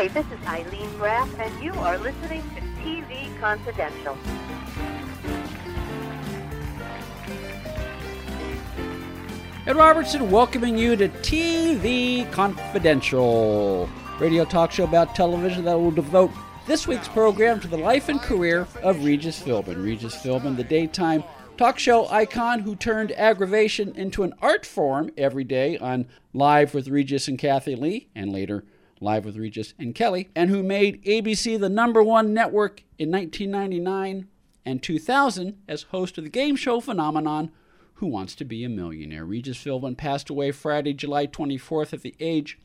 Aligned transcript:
Hi, 0.00 0.08
this 0.08 0.24
is 0.28 0.46
Eileen 0.46 0.96
Graff, 0.96 1.28
and 1.38 1.62
you 1.62 1.74
are 1.74 1.98
listening 1.98 2.42
to 2.54 2.62
TV 2.80 3.38
Confidential. 3.38 4.16
Ed 9.66 9.76
Robertson 9.76 10.30
welcoming 10.30 10.78
you 10.78 10.96
to 10.96 11.10
TV 11.10 12.32
Confidential, 12.32 13.90
radio 14.18 14.46
talk 14.46 14.72
show 14.72 14.84
about 14.84 15.14
television 15.14 15.66
that 15.66 15.78
will 15.78 15.90
devote 15.90 16.30
this 16.66 16.86
week's 16.86 17.08
program 17.08 17.60
to 17.60 17.68
the 17.68 17.76
life 17.76 18.08
and 18.08 18.22
career 18.22 18.66
of 18.82 19.04
Regis 19.04 19.38
Philbin. 19.38 19.84
Regis 19.84 20.16
Philbin, 20.16 20.56
the 20.56 20.64
daytime 20.64 21.22
talk 21.58 21.78
show 21.78 22.08
icon 22.08 22.60
who 22.60 22.74
turned 22.74 23.12
aggravation 23.12 23.94
into 23.96 24.22
an 24.22 24.32
art 24.40 24.64
form 24.64 25.10
every 25.18 25.44
day 25.44 25.76
on 25.76 26.06
Live 26.32 26.72
with 26.72 26.88
Regis 26.88 27.28
and 27.28 27.38
Kathie 27.38 27.76
Lee, 27.76 28.08
and 28.14 28.32
later 28.32 28.64
Live 29.00 29.24
with 29.24 29.36
Regis 29.36 29.72
and 29.78 29.94
Kelly, 29.94 30.28
and 30.36 30.50
who 30.50 30.62
made 30.62 31.02
ABC 31.04 31.58
the 31.58 31.70
number 31.70 32.02
one 32.02 32.34
network 32.34 32.82
in 32.98 33.10
1999 33.10 34.28
and 34.66 34.82
2000 34.82 35.56
as 35.66 35.82
host 35.84 36.18
of 36.18 36.24
the 36.24 36.30
game 36.30 36.54
show 36.54 36.80
phenomenon 36.80 37.50
Who 37.94 38.06
Wants 38.06 38.34
to 38.36 38.44
Be 38.44 38.62
a 38.62 38.68
Millionaire. 38.68 39.24
Regis 39.24 39.56
Philbin 39.56 39.96
passed 39.96 40.28
away 40.28 40.52
Friday, 40.52 40.92
July 40.92 41.26
24th 41.26 41.94
at 41.94 42.02
the 42.02 42.14
age 42.20 42.58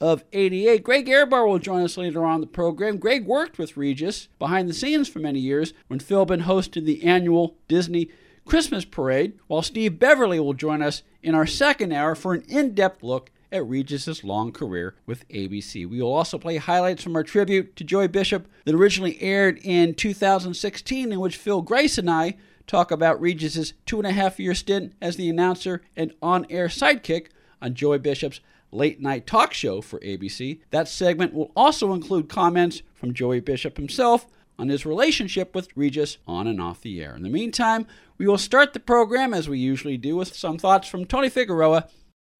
of 0.00 0.24
88. 0.32 0.82
Greg 0.82 1.06
Ehrbar 1.06 1.46
will 1.46 1.58
join 1.58 1.82
us 1.82 1.96
later 1.96 2.24
on 2.24 2.40
the 2.40 2.46
program. 2.46 2.96
Greg 2.96 3.26
worked 3.26 3.58
with 3.58 3.76
Regis 3.76 4.28
behind 4.38 4.68
the 4.68 4.74
scenes 4.74 5.08
for 5.08 5.18
many 5.18 5.40
years 5.40 5.74
when 5.88 6.00
Philbin 6.00 6.42
hosted 6.42 6.84
the 6.84 7.04
annual 7.04 7.56
Disney 7.68 8.10
Christmas 8.46 8.84
Parade, 8.84 9.34
while 9.46 9.62
Steve 9.62 9.98
Beverly 9.98 10.38
will 10.38 10.54
join 10.54 10.80
us 10.80 11.02
in 11.22 11.34
our 11.34 11.46
second 11.46 11.92
hour 11.92 12.14
for 12.14 12.32
an 12.32 12.44
in 12.48 12.74
depth 12.74 13.02
look 13.02 13.30
at 13.56 13.66
Regis's 13.66 14.22
long 14.22 14.52
career 14.52 14.94
with 15.06 15.28
ABC. 15.28 15.88
We 15.88 16.00
will 16.00 16.12
also 16.12 16.38
play 16.38 16.56
highlights 16.58 17.02
from 17.02 17.16
our 17.16 17.22
tribute 17.24 17.74
to 17.76 17.84
Joey 17.84 18.08
Bishop 18.08 18.48
that 18.64 18.74
originally 18.74 19.20
aired 19.20 19.58
in 19.62 19.94
2016, 19.94 21.12
in 21.12 21.20
which 21.20 21.36
Phil 21.36 21.62
Grace 21.62 21.98
and 21.98 22.10
I 22.10 22.36
talk 22.66 22.90
about 22.90 23.20
Regis's 23.20 23.74
two 23.84 23.98
and 23.98 24.06
a 24.06 24.12
half 24.12 24.38
year 24.38 24.54
stint 24.54 24.92
as 25.00 25.16
the 25.16 25.28
announcer 25.28 25.82
and 25.96 26.12
on 26.22 26.46
air 26.50 26.68
sidekick 26.68 27.28
on 27.60 27.74
Joey 27.74 27.98
Bishop's 27.98 28.40
late 28.72 29.00
night 29.00 29.26
talk 29.26 29.52
show 29.52 29.80
for 29.80 29.98
ABC. 30.00 30.60
That 30.70 30.88
segment 30.88 31.32
will 31.32 31.52
also 31.56 31.92
include 31.92 32.28
comments 32.28 32.82
from 32.94 33.14
Joey 33.14 33.40
Bishop 33.40 33.76
himself 33.76 34.26
on 34.58 34.68
his 34.68 34.86
relationship 34.86 35.54
with 35.54 35.68
Regis 35.76 36.18
on 36.26 36.46
and 36.46 36.60
off 36.60 36.80
the 36.80 37.02
air. 37.02 37.14
In 37.14 37.22
the 37.22 37.28
meantime, 37.28 37.86
we 38.18 38.26
will 38.26 38.38
start 38.38 38.72
the 38.72 38.80
program 38.80 39.34
as 39.34 39.48
we 39.48 39.58
usually 39.58 39.96
do 39.96 40.16
with 40.16 40.34
some 40.34 40.58
thoughts 40.58 40.88
from 40.88 41.04
Tony 41.04 41.28
Figueroa 41.28 41.88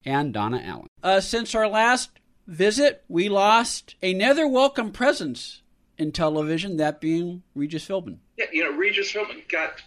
and 0.05 0.33
Donna 0.33 0.61
Allen. 0.63 0.86
Uh, 1.03 1.21
since 1.21 1.53
our 1.53 1.67
last 1.67 2.09
visit, 2.47 3.03
we 3.07 3.29
lost 3.29 3.95
another 4.01 4.47
welcome 4.47 4.91
presence 4.91 5.61
in 5.97 6.11
television, 6.11 6.77
that 6.77 6.99
being 6.99 7.43
Regis 7.55 7.87
Philbin. 7.87 8.17
Yeah, 8.37 8.45
you 8.51 8.63
know, 8.63 8.71
Regis 8.71 9.11
Philbin 9.11 9.47
got, 9.49 9.81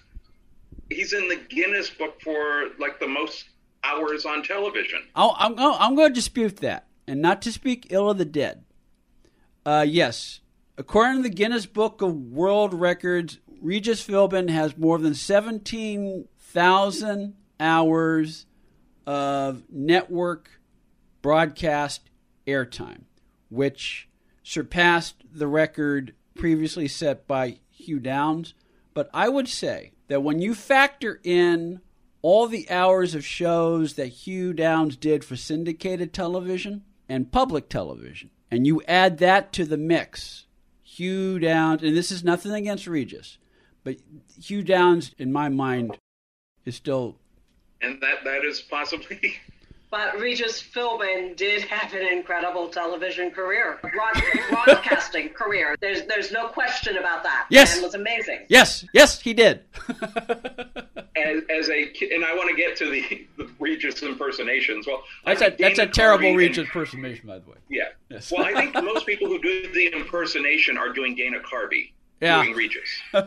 he's 0.89 1.13
in 1.13 1.29
the 1.29 1.41
Guinness 1.49 1.91
book 1.91 2.21
for 2.21 2.67
like 2.79 3.01
the 3.01 3.09
most 3.09 3.47
hours 3.83 4.25
on 4.25 4.43
television. 4.43 5.01
I'll, 5.15 5.35
I'm, 5.39 5.59
I'm 5.59 5.95
going 5.95 6.11
to 6.11 6.15
dispute 6.15 6.59
that, 6.59 6.87
and 7.07 7.23
not 7.23 7.43
to 7.43 7.53
speak 7.53 7.87
ill 7.91 8.11
of 8.11 8.19
the 8.19 8.25
dead. 8.25 8.65
Uh, 9.65 9.85
yes, 9.87 10.41
according 10.79 11.17
to 11.17 11.23
the 11.29 11.35
Guinness 11.35 11.67
Book 11.67 12.03
of 12.03 12.15
World 12.15 12.73
Records, 12.73 13.39
Regis 13.61 14.07
Philbin 14.07 14.49
has 14.51 14.77
more 14.77 14.99
than 14.99 15.15
17,000 15.15 17.35
hours 17.59 18.47
of 19.07 19.63
network 19.71 20.60
broadcast 21.23 22.11
airtime, 22.47 23.03
which 23.49 24.09
surpassed 24.43 25.23
the 25.33 25.47
record 25.47 26.15
previously 26.35 26.89
set 26.89 27.27
by 27.27 27.59
Hugh 27.71 28.01
Downs. 28.01 28.55
But 28.95 29.11
I 29.15 29.29
would 29.29 29.49
say 29.49 29.93
that 30.09 30.23
when 30.23 30.41
you 30.41 30.55
factor 30.55 31.21
in 31.23 31.81
all 32.23 32.47
the 32.47 32.69
hours 32.71 33.15
of 33.15 33.25
shows 33.25 33.95
that 33.95 34.07
Hugh 34.09 34.53
Downs 34.53 34.97
did 34.97 35.25
for 35.25 35.37
syndicated 35.37 36.13
television 36.13 36.85
and 37.09 37.33
public 37.33 37.69
television, 37.69 38.31
and 38.51 38.67
you 38.67 38.83
add 38.87 39.19
that 39.19 39.53
to 39.55 39.65
the 39.65 39.79
mix, 39.79 40.47
Hugh 40.83 41.39
Downs, 41.39 41.83
and 41.83 41.97
this 41.97 42.11
is 42.11 42.25
nothing 42.25 42.53
against 42.53 42.87
Regis, 42.87 43.39
but 43.85 43.97
Hugh 44.43 44.63
Downs, 44.63 45.15
in 45.19 45.33
my 45.33 45.49
mind, 45.49 45.97
is 46.65 46.77
still. 46.77 47.17
And 47.81 48.01
that, 48.03 48.25
that 48.25 48.45
is 48.45 48.61
possibly. 48.61 49.39
But 49.91 50.21
Regis 50.21 50.63
Philbin 50.63 51.37
did 51.37 51.63
have 51.63 51.93
an 51.95 52.07
incredible 52.07 52.69
television 52.69 53.33
career, 53.33 53.81
broadcasting 53.83 55.29
career. 55.35 55.77
There's 55.81 56.03
there's 56.03 56.31
no 56.31 56.47
question 56.47 56.97
about 56.97 57.25
that. 57.25 57.47
Yes, 57.51 57.77
it 57.77 57.83
was 57.83 57.95
amazing. 57.95 58.47
Yes, 58.49 58.85
yes, 58.93 59.21
he 59.21 59.35
did. 59.35 59.63
as, 61.17 61.43
as 61.51 61.69
a 61.71 61.87
kid, 61.87 62.13
and 62.13 62.25
I 62.25 62.35
want 62.37 62.51
to 62.51 62.57
get 62.57 62.77
to 62.77 62.89
the, 62.89 63.27
the 63.37 63.51
Regis 63.59 64.03
impersonations. 64.03 64.87
Well, 64.87 65.03
that's 65.25 65.43
a 65.43 65.57
that's 65.59 65.81
a 65.81 65.87
terrible 65.87 66.37
Regis 66.37 66.59
impersonation, 66.59 67.27
by 67.27 67.41
the 67.41 67.51
way. 67.51 67.57
Yeah. 67.69 67.89
Yes. 68.09 68.31
Well, 68.31 68.45
I 68.45 68.55
think 68.55 68.75
most 68.85 69.07
people 69.07 69.27
who 69.27 69.41
do 69.41 69.73
the 69.73 69.93
impersonation 69.93 70.79
are 70.79 70.93
doing 70.93 71.17
Dana 71.17 71.41
Carvey 71.41 71.91
yeah. 72.21 72.43
doing 72.43 72.57
Regis. 72.57 73.01
uh, 73.15 73.23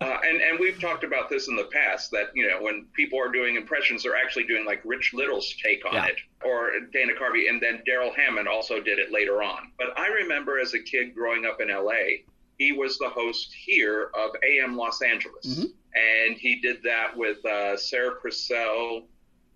and 0.00 0.40
and 0.40 0.58
we've 0.58 0.71
talked 0.82 1.04
about 1.04 1.30
this 1.30 1.48
in 1.48 1.56
the 1.56 1.64
past 1.64 2.10
that 2.10 2.30
you 2.34 2.46
know 2.48 2.60
when 2.60 2.86
people 2.94 3.18
are 3.18 3.30
doing 3.32 3.56
impressions, 3.56 4.02
they're 4.02 4.16
actually 4.16 4.44
doing 4.44 4.66
like 4.66 4.82
Rich 4.84 5.12
Little's 5.14 5.54
take 5.64 5.84
on 5.86 5.94
Yeah. 5.94 6.06
it, 6.06 6.16
or 6.44 6.72
Dana 6.92 7.12
Carvey, 7.14 7.48
and 7.48 7.62
then 7.62 7.82
Darrell 7.86 8.12
Hammond 8.12 8.48
also 8.48 8.80
did 8.80 8.98
it 8.98 9.10
later 9.12 9.42
on. 9.42 9.72
But 9.78 9.96
I 9.98 10.08
remember 10.08 10.58
as 10.58 10.74
a 10.74 10.80
kid 10.80 11.14
growing 11.14 11.46
up 11.46 11.60
in 11.60 11.70
L.A., 11.70 12.24
he 12.58 12.72
was 12.72 12.98
the 12.98 13.08
host 13.08 13.54
here 13.54 14.10
of 14.14 14.30
AM 14.44 14.76
Los 14.76 15.00
Angeles, 15.02 15.46
Mhm. 15.46 15.72
and 15.94 16.36
he 16.36 16.56
did 16.60 16.82
that 16.82 17.16
with 17.16 17.44
uh, 17.46 17.76
Sarah 17.76 18.16
Purcell. 18.16 19.08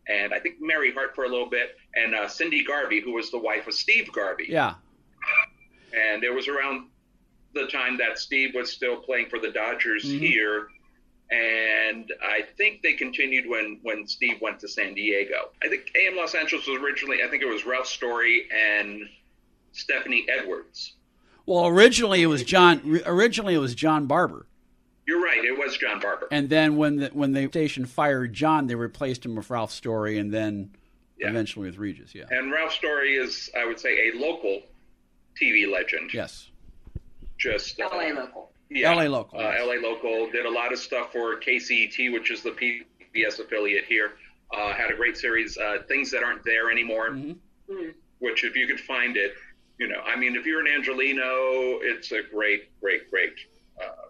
And 0.08 0.32
I 0.32 0.38
think 0.38 0.60
Mary 0.60 0.92
Hart 0.92 1.16
for 1.16 1.24
a 1.24 1.28
little 1.28 1.50
bit, 1.50 1.76
and 1.96 2.14
uh, 2.14 2.28
Cindy 2.28 2.62
Garvey, 2.62 3.00
who 3.00 3.12
was 3.12 3.32
the 3.32 3.38
wife 3.38 3.66
of 3.66 3.74
Steve 3.74 4.12
Garvey 4.12 4.46
Yeah, 4.48 4.74
and 5.92 6.22
it 6.22 6.30
was 6.32 6.46
around 6.46 6.88
the 7.54 7.66
time 7.66 7.96
that 7.98 8.18
Steve 8.18 8.54
was 8.54 8.70
still 8.70 8.96
playing 8.98 9.28
for 9.28 9.38
the 9.40 9.50
Dodgers 9.50 10.04
Mhm. 10.04 10.18
here. 10.20 10.68
And 11.30 12.12
I 12.22 12.42
think 12.56 12.82
they 12.82 12.92
continued 12.92 13.48
when, 13.48 13.80
when 13.82 14.06
Steve 14.06 14.40
went 14.40 14.60
to 14.60 14.68
San 14.68 14.94
Diego. 14.94 15.50
I 15.62 15.68
think 15.68 15.90
AM 16.00 16.16
Los 16.16 16.34
Angeles 16.34 16.66
was 16.66 16.80
originally, 16.80 17.22
I 17.24 17.28
think 17.28 17.42
it 17.42 17.48
was 17.48 17.66
Ralph 17.66 17.86
Story 17.88 18.46
and 18.54 19.08
Stephanie 19.72 20.24
Edwards. 20.28 20.94
Well, 21.46 21.66
originally 21.66 22.22
it 22.22 22.26
was 22.26 22.42
John. 22.44 23.00
Originally 23.06 23.54
it 23.54 23.58
was 23.58 23.74
John 23.74 24.06
Barber, 24.06 24.46
You're 25.06 25.22
right, 25.22 25.44
it 25.44 25.56
was 25.56 25.76
John 25.76 26.00
Barber. 26.00 26.26
and 26.32 26.48
then 26.48 26.76
when 26.76 26.96
the 26.96 27.08
when 27.08 27.32
the 27.32 27.46
station 27.48 27.86
fired 27.86 28.32
John, 28.32 28.66
they 28.66 28.74
replaced 28.74 29.24
him 29.24 29.36
with 29.36 29.48
Ralph 29.50 29.70
Story, 29.72 30.18
and 30.18 30.32
then 30.34 30.70
Yeah. 31.18 31.28
eventually 31.30 31.66
with 31.68 31.78
Regis. 31.78 32.14
Yeah. 32.14 32.24
And 32.30 32.50
Ralph 32.52 32.72
Story 32.72 33.14
is, 33.16 33.48
I 33.56 33.64
would 33.64 33.78
say, 33.80 34.10
a 34.10 34.16
local 34.18 34.62
TV 35.40 35.70
legend. 35.70 36.12
Yes. 36.14 36.50
Just 37.38 37.78
uh, 37.80 37.88
LA 37.92 38.08
local. 38.12 38.50
Yeah. 38.70 38.92
LA 38.94 39.04
local, 39.08 39.38
Uh, 39.38 39.42
yes. 39.52 39.60
LA 39.66 39.74
local 39.88 40.30
did 40.30 40.46
a 40.46 40.50
lot 40.50 40.72
of 40.72 40.78
stuff 40.78 41.12
for 41.12 41.36
KCET, 41.40 42.12
which 42.12 42.30
is 42.30 42.42
the 42.42 42.50
PBS 42.52 43.38
affiliate 43.38 43.84
here. 43.84 44.12
Uh, 44.52 44.72
had 44.72 44.90
a 44.90 44.94
great 44.94 45.16
series, 45.16 45.56
uh, 45.58 45.82
things 45.88 46.10
that 46.10 46.22
aren't 46.22 46.44
there 46.44 46.70
anymore. 46.70 47.10
Mhm. 47.10 47.38
Hmm. 47.70 47.90
Which, 48.18 48.44
if 48.44 48.56
you 48.56 48.66
could 48.66 48.80
find 48.80 49.16
it, 49.16 49.34
you 49.78 49.88
know, 49.88 50.00
I 50.00 50.16
mean, 50.16 50.36
if 50.36 50.46
you're 50.46 50.60
an 50.60 50.66
Angeleno, 50.66 51.78
it's 51.82 52.12
a 52.12 52.22
great, 52.22 52.68
great, 52.80 53.10
great 53.10 53.34
uh, 53.82 54.06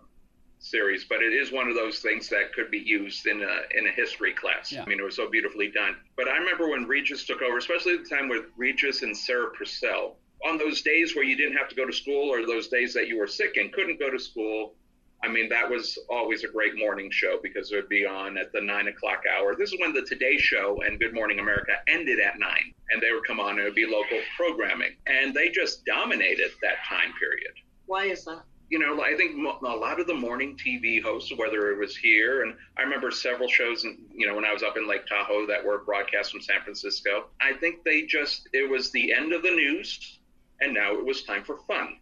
series. 0.58 1.04
But 1.04 1.22
it 1.22 1.32
is 1.32 1.50
one 1.52 1.68
of 1.68 1.74
those 1.74 2.00
things 2.00 2.28
that 2.28 2.52
could 2.52 2.70
be 2.70 2.78
used 2.78 3.26
in 3.26 3.42
a 3.42 3.62
in 3.76 3.86
a 3.86 3.90
history 3.90 4.32
class. 4.32 4.70
Yeah. 4.72 4.82
I 4.82 4.86
mean, 4.86 5.00
it 5.00 5.02
was 5.02 5.16
so 5.16 5.28
beautifully 5.28 5.68
done. 5.68 5.96
But 6.16 6.28
I 6.28 6.36
remember 6.36 6.68
when 6.68 6.86
Regis 6.86 7.24
took 7.26 7.42
over, 7.42 7.58
especially 7.58 7.94
at 7.94 8.04
the 8.04 8.08
time 8.14 8.28
with 8.28 8.44
Regis 8.56 9.02
and 9.02 9.16
Sarah 9.16 9.50
Purcell. 9.50 10.18
On 10.44 10.58
those 10.58 10.82
days 10.82 11.14
where 11.16 11.24
you 11.24 11.36
didn't 11.36 11.56
have 11.56 11.68
to 11.68 11.74
go 11.74 11.86
to 11.86 11.92
school, 11.92 12.30
or 12.32 12.46
those 12.46 12.68
days 12.68 12.94
that 12.94 13.08
you 13.08 13.18
were 13.18 13.26
sick 13.26 13.56
and 13.56 13.72
couldn't 13.72 13.98
go 13.98 14.10
to 14.10 14.18
school, 14.18 14.74
I 15.22 15.28
mean, 15.28 15.48
that 15.48 15.68
was 15.68 15.98
always 16.10 16.44
a 16.44 16.48
great 16.48 16.76
morning 16.76 17.10
show 17.10 17.38
because 17.42 17.72
it 17.72 17.76
would 17.76 17.88
be 17.88 18.06
on 18.06 18.36
at 18.36 18.52
the 18.52 18.60
nine 18.60 18.88
o'clock 18.88 19.22
hour. 19.26 19.56
This 19.56 19.72
is 19.72 19.80
when 19.80 19.92
the 19.92 20.02
Today 20.02 20.36
Show 20.36 20.82
and 20.86 21.00
Good 21.00 21.14
Morning 21.14 21.40
America 21.40 21.72
ended 21.88 22.20
at 22.20 22.38
nine, 22.38 22.74
and 22.90 23.02
they 23.02 23.12
would 23.12 23.26
come 23.26 23.40
on 23.40 23.50
and 23.52 23.60
it 23.60 23.64
would 23.64 23.74
be 23.74 23.86
local 23.86 24.20
programming, 24.36 24.94
and 25.06 25.34
they 25.34 25.48
just 25.48 25.84
dominated 25.84 26.50
that 26.62 26.76
time 26.88 27.12
period. 27.18 27.52
Why 27.86 28.04
is 28.04 28.24
that? 28.26 28.42
You 28.68 28.80
know, 28.80 29.00
I 29.02 29.16
think 29.16 29.36
a 29.36 29.66
lot 29.66 30.00
of 30.00 30.08
the 30.08 30.14
morning 30.14 30.56
TV 30.56 31.00
hosts, 31.00 31.32
whether 31.36 31.70
it 31.70 31.78
was 31.78 31.96
here, 31.96 32.42
and 32.42 32.54
I 32.76 32.82
remember 32.82 33.10
several 33.10 33.48
shows, 33.48 33.84
you 33.84 34.26
know, 34.26 34.34
when 34.34 34.44
I 34.44 34.52
was 34.52 34.64
up 34.64 34.76
in 34.76 34.88
Lake 34.88 35.06
Tahoe 35.06 35.46
that 35.46 35.64
were 35.64 35.78
broadcast 35.78 36.32
from 36.32 36.40
San 36.40 36.60
Francisco. 36.62 37.26
I 37.40 37.52
think 37.54 37.84
they 37.84 38.02
just, 38.02 38.48
it 38.52 38.68
was 38.68 38.90
the 38.90 39.12
end 39.12 39.32
of 39.32 39.42
the 39.42 39.52
news, 39.52 40.18
and 40.60 40.72
now 40.74 40.92
it 40.94 41.04
was 41.04 41.22
time 41.22 41.44
for 41.44 41.58
fun. 41.66 41.98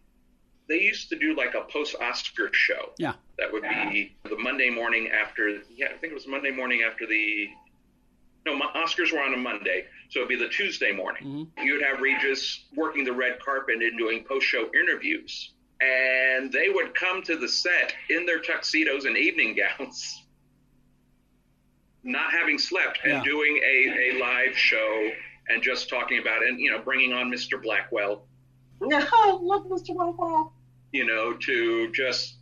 They 0.67 0.79
used 0.81 1.09
to 1.09 1.15
do 1.19 1.35
like 1.35 1.53
a 1.53 1.61
post 1.71 1.95
Oscar 2.01 2.49
show 2.51 2.93
Yeah. 2.97 3.13
that 3.37 3.51
would 3.51 3.63
be 3.63 4.15
the 4.23 4.37
Monday 4.37 4.69
morning 4.69 5.09
after, 5.09 5.61
yeah, 5.75 5.87
I 5.93 5.97
think 5.97 6.11
it 6.11 6.15
was 6.15 6.27
Monday 6.27 6.51
morning 6.51 6.81
after 6.81 7.05
the 7.05 7.49
no, 8.47 8.59
Oscars 8.75 9.11
were 9.11 9.21
on 9.21 9.33
a 9.33 9.37
Monday, 9.37 9.85
so 10.09 10.19
it'd 10.19 10.29
be 10.29 10.35
the 10.35 10.47
Tuesday 10.49 10.91
morning. 10.91 11.23
Mm-hmm. 11.57 11.65
You'd 11.65 11.81
have 11.81 11.99
Regis 11.99 12.65
working 12.75 13.03
the 13.03 13.11
red 13.11 13.39
carpet 13.43 13.81
and 13.81 13.97
doing 13.97 14.23
post-show 14.23 14.69
interviews, 14.79 15.53
and 15.81 16.51
they 16.51 16.69
would 16.69 16.93
come 16.93 17.23
to 17.23 17.37
the 17.37 17.47
set 17.47 17.93
in 18.11 18.23
their 18.27 18.37
tuxedos 18.39 19.05
and 19.05 19.17
evening 19.17 19.55
gowns, 19.57 20.21
not 22.03 22.31
having 22.31 22.59
slept, 22.59 22.99
and 23.03 23.13
Yeah. 23.13 23.23
doing 23.23 23.57
a, 23.65 24.11
a 24.11 24.19
live 24.19 24.55
show 24.55 25.09
and 25.49 25.63
just 25.63 25.89
talking 25.89 26.19
about 26.19 26.43
it, 26.43 26.49
and 26.49 26.59
you 26.59 26.69
know, 26.71 26.79
bringing 26.79 27.13
on 27.13 27.31
Mr. 27.31 27.59
Blackwell, 27.61 28.27
No, 28.81 29.39
love 29.41 29.65
Mr. 29.67 29.95
Blackwell. 29.95 30.53
you 30.91 31.05
know, 31.05 31.33
to 31.33 31.91
just 31.91 32.35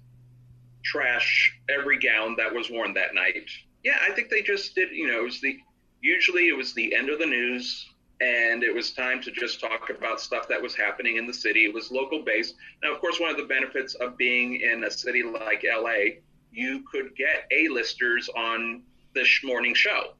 trash 0.83 1.57
every 1.69 1.97
gown 1.97 2.35
that 2.38 2.53
was 2.53 2.69
worn 2.69 2.94
that 2.94 3.13
night. 3.15 3.50
Yeah, 3.83 3.97
I 4.01 4.12
think 4.13 4.30
they 4.30 4.41
just 4.41 4.75
did. 4.75 4.91
You 4.91 5.07
know, 5.07 5.19
it 5.19 5.24
was 5.24 5.41
the 5.41 5.57
usually 6.01 6.47
it 6.50 6.57
was 6.57 6.74
the 6.74 6.94
end 6.95 7.09
of 7.09 7.19
the 7.19 7.25
news, 7.25 7.88
and 8.21 8.63
it 8.63 8.74
was 8.74 8.91
time 8.91 9.21
to 9.21 9.31
just 9.31 9.59
talk 9.59 9.89
about 9.89 10.19
stuff 10.19 10.47
that 10.50 10.62
was 10.62 10.75
happening 10.75 11.18
in 11.18 11.25
the 11.27 11.33
city. 11.33 11.65
It 11.65 11.74
was 11.74 11.91
local 11.91 12.24
based. 12.24 12.56
Now, 12.83 12.94
of 12.94 13.00
course, 13.01 13.19
one 13.19 13.30
of 13.30 13.38
the 13.38 13.44
benefits 13.45 13.95
of 13.95 14.18
being 14.18 14.59
in 14.62 14.83
a 14.83 14.91
city 14.91 15.24
like 15.24 15.63
LA, 15.63 16.19
you 16.51 16.83
could 16.91 17.15
get 17.15 17.47
A-listers 17.51 18.30
on 18.35 18.83
this 19.15 19.39
morning 19.44 19.74
show. 19.74 20.13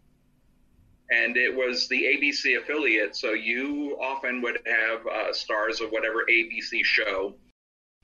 And 1.12 1.38
it 1.38 1.54
was 1.54 1.88
the 1.90 2.02
ABC 2.02 2.58
affiliate, 2.60 3.16
so 3.16 3.32
you 3.32 3.98
often 4.02 4.42
would 4.42 4.60
have 4.66 5.06
uh, 5.06 5.34
stars 5.34 5.82
of 5.82 5.90
whatever 5.92 6.26
ABC 6.30 6.84
show 6.84 7.36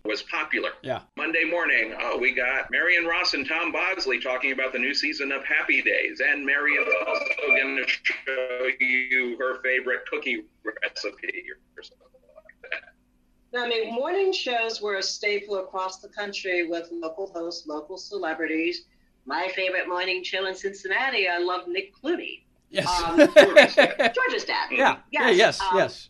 was 0.06 0.24
popular. 0.24 0.72
Yeah. 0.82 1.02
Monday 1.18 1.44
morning, 1.44 1.94
oh, 2.00 2.18
we 2.18 2.34
got 2.34 2.72
Marion 2.72 3.06
Ross 3.06 3.34
and 3.34 3.48
Tom 3.48 3.72
Bosley 3.72 4.20
talking 4.20 4.52
about 4.52 4.74
the 4.74 4.80
new 4.80 4.94
season 4.94 5.32
of 5.32 5.44
Happy 5.46 5.82
Days, 5.82 6.22
and 6.26 6.46
Marion's 6.46 6.88
also 7.08 7.26
going 7.48 7.78
to 7.78 7.88
show 7.88 8.68
you 8.80 9.38
her 9.40 9.62
favorite 9.62 10.02
cookie 10.10 10.44
recipe 10.64 11.46
or 11.78 11.84
something 11.84 12.08
like 12.36 12.72
that. 12.72 13.60
I 13.60 13.68
mean, 13.68 13.94
morning 13.94 14.32
shows 14.32 14.82
were 14.82 14.96
a 14.96 15.04
staple 15.04 15.58
across 15.58 16.00
the 16.00 16.10
country 16.10 16.68
with 16.68 16.90
local 16.92 17.28
hosts, 17.28 17.68
local 17.68 17.98
celebrities. 17.98 18.86
My 19.26 19.50
favorite 19.56 19.88
morning 19.88 20.24
show 20.24 20.46
in 20.46 20.56
Cincinnati, 20.56 21.28
I 21.28 21.40
love 21.40 21.68
Nick 21.68 21.94
Clooney. 21.96 22.44
Yes. 22.70 22.88
Um, 23.04 23.18
George's 23.36 23.76
dad. 23.76 24.14
George's 24.16 24.46
dad. 24.46 24.70
yeah. 24.72 24.98
Yeah. 25.12 25.30
Yes. 25.32 25.60
Yes. 25.62 25.62
um, 25.72 25.78
yes. 25.78 26.10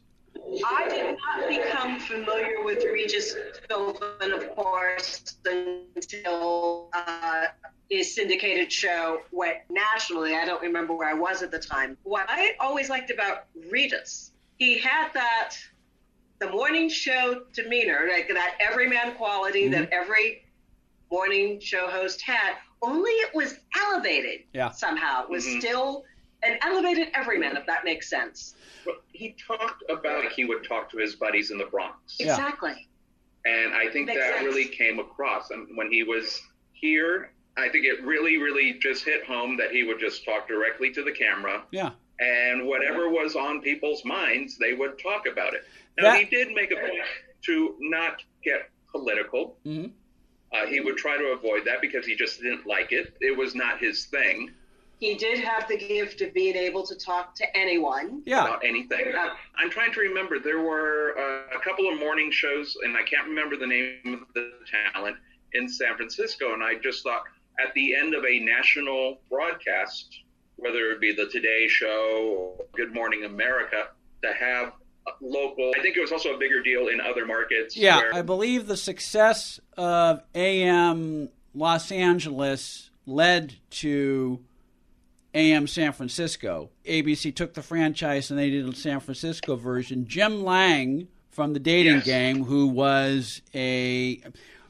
I 0.66 0.90
did 0.90 1.16
not 1.18 1.48
become 1.48 2.00
familiar 2.00 2.64
with 2.64 2.84
Regis 2.84 3.36
Philbin, 3.70 4.34
of 4.36 4.56
course, 4.56 5.36
until 5.96 6.90
uh, 6.94 7.46
his 7.90 8.16
syndicated 8.16 8.72
show 8.72 9.20
went 9.32 9.58
nationally. 9.70 10.36
I 10.36 10.46
don't 10.46 10.62
remember 10.62 10.94
where 10.96 11.08
I 11.10 11.14
was 11.14 11.42
at 11.44 11.52
the 11.52 11.60
time. 11.60 11.98
What 12.04 12.26
I 12.30 12.54
always 12.60 12.90
liked 12.90 13.12
about 13.12 13.46
Regis, 13.70 14.32
he 14.58 14.80
had 14.80 15.10
that 15.14 15.56
the 16.40 16.50
morning 16.50 16.90
show 16.90 17.44
demeanor, 17.54 18.08
like 18.10 18.28
that 18.30 18.56
everyman 18.60 19.14
quality 19.16 19.68
that 19.68 19.90
every 19.92 20.44
morning 21.12 21.60
show 21.60 21.88
host 21.90 22.22
had. 22.22 22.54
Only 22.82 23.12
it 23.12 23.36
was 23.36 23.60
elevated 23.78 24.42
Yeah. 24.54 24.72
somehow. 24.72 25.24
It 25.26 25.30
was 25.30 25.46
Mhm. 25.46 25.60
still 25.60 26.06
an 26.44 26.58
elevated 26.64 27.10
everyman, 27.14 27.58
if 27.58 27.66
that 27.66 27.84
makes 27.84 28.10
sense. 28.10 28.56
But 28.86 29.02
he 29.12 29.36
talked 29.46 29.84
about 29.90 30.32
he 30.32 30.46
would 30.46 30.64
talk 30.64 30.90
to 30.92 30.98
his 30.98 31.16
buddies 31.16 31.52
in 31.52 31.58
the 31.58 31.66
Bronx. 31.66 32.16
Yeah. 32.20 32.32
Exactly. 32.34 32.88
And 33.46 33.74
I 33.74 33.90
think 33.90 34.08
Makes 34.08 34.20
that 34.20 34.34
sense. 34.36 34.46
really 34.46 34.66
came 34.66 35.00
across. 35.00 35.50
And 35.52 35.68
when 35.76 35.92
he 35.92 36.04
was 36.04 36.42
here, 36.74 37.32
I 37.58 37.70
think 37.70 37.86
it 37.86 38.04
really, 38.04 38.38
really 38.38 38.74
just 38.82 39.04
hit 39.04 39.26
home 39.26 39.58
that 39.58 39.72
he 39.72 39.84
would 39.84 40.00
just 40.00 40.24
talk 40.26 40.48
directly 40.48 40.92
to 40.92 41.04
the 41.04 41.12
camera. 41.12 41.64
Yeah. 41.72 41.92
And 42.20 42.68
whatever 42.68 43.10
was 43.10 43.36
on 43.36 43.62
people's 43.62 44.04
minds, 44.06 44.58
they 44.58 44.74
would 44.74 45.00
talk 45.00 45.26
about 45.26 45.54
it. 45.54 45.64
Now, 45.98 46.12
That- 46.12 46.20
he 46.20 46.26
did 46.26 46.54
make 46.54 46.72
a 46.72 46.76
point 46.76 47.04
to 47.46 47.76
not 47.80 48.22
get 48.44 48.70
political. 48.92 49.58
hmm 49.64 49.88
Uh, 50.52 50.66
he 50.66 50.80
would 50.80 50.98
try 50.98 51.16
to 51.16 51.26
avoid 51.28 51.64
that 51.66 51.80
because 51.80 52.06
he 52.08 52.16
just 52.16 52.42
didn't 52.42 52.66
like 52.66 52.92
it. 52.92 53.14
It 53.22 53.38
was 53.38 53.54
not 53.56 53.80
his 53.80 54.06
thing 54.08 54.50
He 55.00 55.16
did 55.16 55.40
have 55.40 55.68
the 55.70 55.78
gift 55.78 56.20
of 56.22 56.34
being 56.34 56.56
able 56.58 56.86
to 56.86 56.94
talk 56.96 57.34
to 57.36 57.58
anyone. 57.58 58.22
Yeah. 58.26 58.44
about 58.44 58.66
anything. 58.66 59.14
Uh, 59.18 59.30
I'm 59.58 59.70
trying 59.70 59.94
to 59.94 60.00
remember. 60.02 60.40
There 60.40 60.60
were 60.62 61.16
uh, 61.18 61.56
a 61.58 61.60
couple 61.64 61.90
of 61.90 61.98
morning 61.98 62.30
shows, 62.32 62.76
and 62.84 62.98
I 62.98 63.04
can't 63.04 63.28
remember 63.28 63.56
the 63.56 63.68
name 63.68 64.14
of 64.22 64.34
the 64.36 64.52
talent 64.94 65.16
in 65.54 65.70
San 65.70 65.96
Francisco. 65.96 66.54
And 66.54 66.62
I 66.62 66.76
just 66.76 67.04
thought 67.04 67.24
at 67.66 67.74
the 67.76 67.96
end 67.96 68.14
of 68.14 68.26
a 68.26 68.40
national 68.40 69.20
broadcast, 69.30 70.20
whether 70.58 70.92
it 70.92 71.00
be 71.00 71.14
the 71.14 71.28
Today 71.28 71.68
Show 71.70 72.56
or 72.60 72.66
Good 72.76 72.94
Morning 72.94 73.24
America, 73.24 73.88
to 74.22 74.34
have 74.34 74.74
local. 75.22 75.72
I 75.78 75.82
think 75.82 75.96
it 75.96 76.02
was 76.02 76.12
also 76.12 76.36
a 76.36 76.38
bigger 76.38 76.62
deal 76.62 76.90
in 76.90 77.00
other 77.00 77.26
markets. 77.26 77.78
Yeah, 77.78 77.98
where- 77.98 78.16
I 78.16 78.22
believe 78.22 78.68
the 78.68 78.76
success 78.78 79.62
of 79.78 80.22
AM 80.36 81.30
Los 81.56 81.90
Angeles 81.90 82.90
led 83.06 83.56
to 83.72 84.40
AM 85.34 85.68
San 85.68 85.92
Francisco. 85.92 86.70
ABC 86.86 87.34
took 87.36 87.54
the 87.54 87.62
franchise 87.62 88.30
and 88.30 88.40
they 88.40 88.50
did 88.50 88.68
a 88.68 88.76
San 88.76 89.00
Francisco 89.00 89.56
version. 89.56 90.08
Jim 90.08 90.44
Lang 90.44 91.08
from 91.30 91.54
the 91.54 91.60
Dating 91.60 91.96
Yes. 91.96 92.06
Game, 92.06 92.44
who 92.46 92.68
was 92.68 93.42
a 93.54 94.22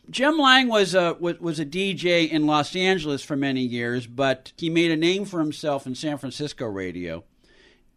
Jim 0.10 0.38
Lang 0.38 0.68
was 0.68 0.96
a 0.96 1.16
was, 1.20 1.40
was 1.40 1.60
a 1.60 1.66
DJ 1.66 2.30
in 2.30 2.46
Los 2.46 2.76
Angeles 2.76 3.24
for 3.24 3.36
many 3.36 3.62
years, 3.62 4.08
but 4.08 4.52
he 4.58 4.70
made 4.70 4.92
a 4.92 4.98
name 4.98 5.26
for 5.26 5.40
himself 5.40 5.86
in 5.88 5.96
San 5.96 6.18
Francisco 6.18 6.66
radio 6.66 7.24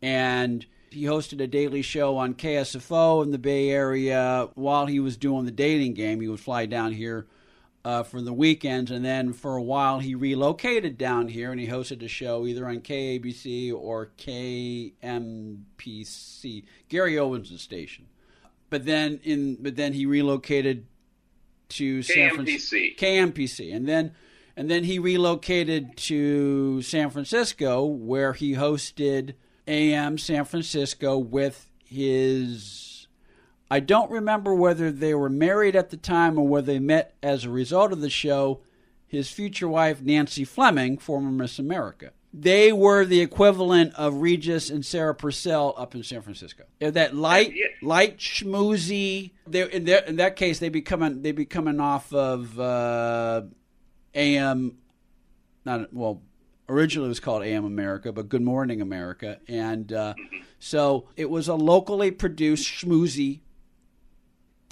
and 0.00 0.66
he 0.90 1.04
hosted 1.04 1.40
a 1.40 1.46
daily 1.46 1.80
show 1.80 2.18
on 2.18 2.34
KSFO 2.34 3.22
in 3.22 3.30
the 3.30 3.38
Bay 3.38 3.70
Area 3.70 4.48
while 4.54 4.86
he 4.86 5.00
was 5.00 5.16
doing 5.16 5.46
the 5.46 5.50
dating 5.50 5.94
game. 5.94 6.20
He 6.20 6.28
would 6.28 6.40
fly 6.40 6.66
down 6.66 6.92
here 6.92 7.26
uh, 7.84 8.02
for 8.02 8.22
the 8.22 8.32
weekends, 8.32 8.90
and 8.90 9.04
then 9.04 9.32
for 9.32 9.56
a 9.56 9.62
while 9.62 9.98
he 9.98 10.14
relocated 10.14 10.96
down 10.96 11.28
here 11.28 11.50
and 11.50 11.60
he 11.60 11.66
hosted 11.66 12.02
a 12.02 12.08
show 12.08 12.46
either 12.46 12.66
on 12.66 12.80
KABC 12.80 13.74
or 13.74 14.12
KMPC, 14.18 14.94
Gary 16.88 17.18
Owens' 17.18 17.60
station. 17.60 18.06
But 18.70 18.84
then 18.86 19.20
in 19.24 19.56
but 19.60 19.76
then 19.76 19.92
he 19.92 20.06
relocated 20.06 20.86
to 21.70 22.02
San 22.02 22.34
Francisco. 22.34 22.76
KMPC. 22.76 22.96
KMPC, 22.96 23.74
and 23.74 23.88
then 23.88 24.12
and 24.56 24.70
then 24.70 24.84
he 24.84 24.98
relocated 24.98 25.96
to 25.96 26.82
San 26.82 27.10
Francisco, 27.10 27.84
where 27.84 28.32
he 28.34 28.54
hosted 28.54 29.34
AM 29.66 30.18
San 30.18 30.44
Francisco 30.44 31.18
with 31.18 31.70
his. 31.84 32.91
I 33.72 33.80
don't 33.80 34.10
remember 34.10 34.54
whether 34.54 34.92
they 34.92 35.14
were 35.14 35.30
married 35.30 35.76
at 35.76 35.88
the 35.88 35.96
time 35.96 36.36
or 36.36 36.46
whether 36.46 36.66
they 36.66 36.78
met 36.78 37.14
as 37.22 37.46
a 37.46 37.50
result 37.50 37.90
of 37.90 38.02
the 38.02 38.10
show. 38.10 38.60
His 39.06 39.30
future 39.30 39.66
wife, 39.66 40.02
Nancy 40.02 40.44
Fleming, 40.44 40.98
former 40.98 41.30
Miss 41.30 41.58
America. 41.58 42.10
They 42.34 42.70
were 42.70 43.06
the 43.06 43.22
equivalent 43.22 43.94
of 43.94 44.16
Regis 44.16 44.68
and 44.68 44.84
Sarah 44.84 45.14
Purcell 45.14 45.72
up 45.78 45.94
in 45.94 46.02
San 46.02 46.20
Francisco. 46.20 46.64
They're 46.80 46.90
that 46.90 47.16
light, 47.16 47.54
light 47.80 48.18
schmoozy. 48.18 49.30
They 49.46 49.70
in, 49.70 49.86
their, 49.86 50.00
in 50.00 50.16
that 50.16 50.36
case, 50.36 50.58
they 50.58 50.68
be 50.68 50.82
coming 50.82 51.22
they 51.22 51.32
be 51.32 51.46
coming 51.46 51.80
off 51.80 52.12
of 52.12 52.60
uh, 52.60 53.40
AM. 54.14 54.76
Not 55.64 55.94
well. 55.94 56.20
Originally, 56.68 57.06
it 57.06 57.08
was 57.08 57.20
called 57.20 57.42
AM 57.42 57.64
America, 57.64 58.12
but 58.12 58.28
Good 58.28 58.42
Morning 58.42 58.82
America, 58.82 59.40
and 59.48 59.90
uh, 59.94 60.12
so 60.58 61.08
it 61.16 61.30
was 61.30 61.48
a 61.48 61.54
locally 61.54 62.10
produced 62.10 62.66
schmoozy 62.66 63.40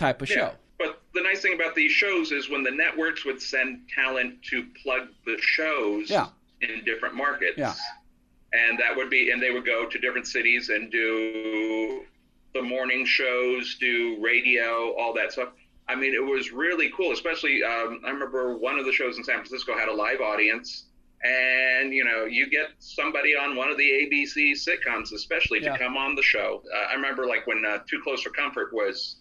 type 0.00 0.22
of 0.22 0.28
Yeah. 0.30 0.36
show. 0.36 0.52
But 0.78 1.00
the 1.14 1.20
nice 1.20 1.42
thing 1.42 1.54
about 1.54 1.74
these 1.74 1.92
shows 1.92 2.32
is 2.32 2.48
when 2.48 2.62
the 2.62 2.70
networks 2.70 3.24
would 3.26 3.40
send 3.40 3.82
talent 3.94 4.42
to 4.44 4.64
plug 4.82 5.08
the 5.26 5.36
shows 5.40 6.10
Yeah. 6.10 6.28
in 6.62 6.82
different 6.84 7.14
markets. 7.14 7.58
Yeah. 7.58 7.74
And 8.52 8.78
that 8.80 8.96
would 8.96 9.10
be, 9.10 9.30
and 9.30 9.40
they 9.40 9.50
would 9.50 9.64
go 9.66 9.86
to 9.86 9.98
different 9.98 10.26
cities 10.26 10.70
and 10.70 10.90
do 10.90 12.04
the 12.54 12.62
morning 12.62 13.04
shows, 13.04 13.76
do 13.76 14.16
radio, 14.20 14.92
all 14.96 15.12
that 15.14 15.32
stuff. 15.32 15.50
I 15.86 15.94
mean, 15.94 16.14
it 16.14 16.24
was 16.24 16.50
really 16.50 16.90
cool, 16.96 17.12
especially, 17.12 17.62
um, 17.62 18.00
I 18.04 18.10
remember 18.10 18.56
one 18.56 18.78
of 18.78 18.86
the 18.86 18.92
shows 18.92 19.18
in 19.18 19.24
San 19.24 19.36
Francisco 19.36 19.76
had 19.76 19.88
a 19.88 19.92
live 19.92 20.20
audience. 20.20 20.86
And, 21.22 21.92
you 21.92 22.02
know, 22.04 22.24
you 22.24 22.48
get 22.48 22.70
somebody 22.78 23.36
on 23.36 23.54
one 23.54 23.70
of 23.70 23.76
the 23.76 23.84
ABC 23.84 24.52
sitcoms, 24.52 25.12
especially 25.12 25.62
Yeah. 25.62 25.72
to 25.72 25.78
come 25.78 25.96
on 25.96 26.14
the 26.14 26.22
show. 26.22 26.62
Uh, 26.74 26.78
I 26.90 26.94
remember, 26.94 27.26
like, 27.26 27.46
when 27.46 27.62
uh, 27.66 27.80
Too 27.88 28.00
Close 28.02 28.22
for 28.22 28.30
Comfort 28.30 28.72
was 28.72 29.16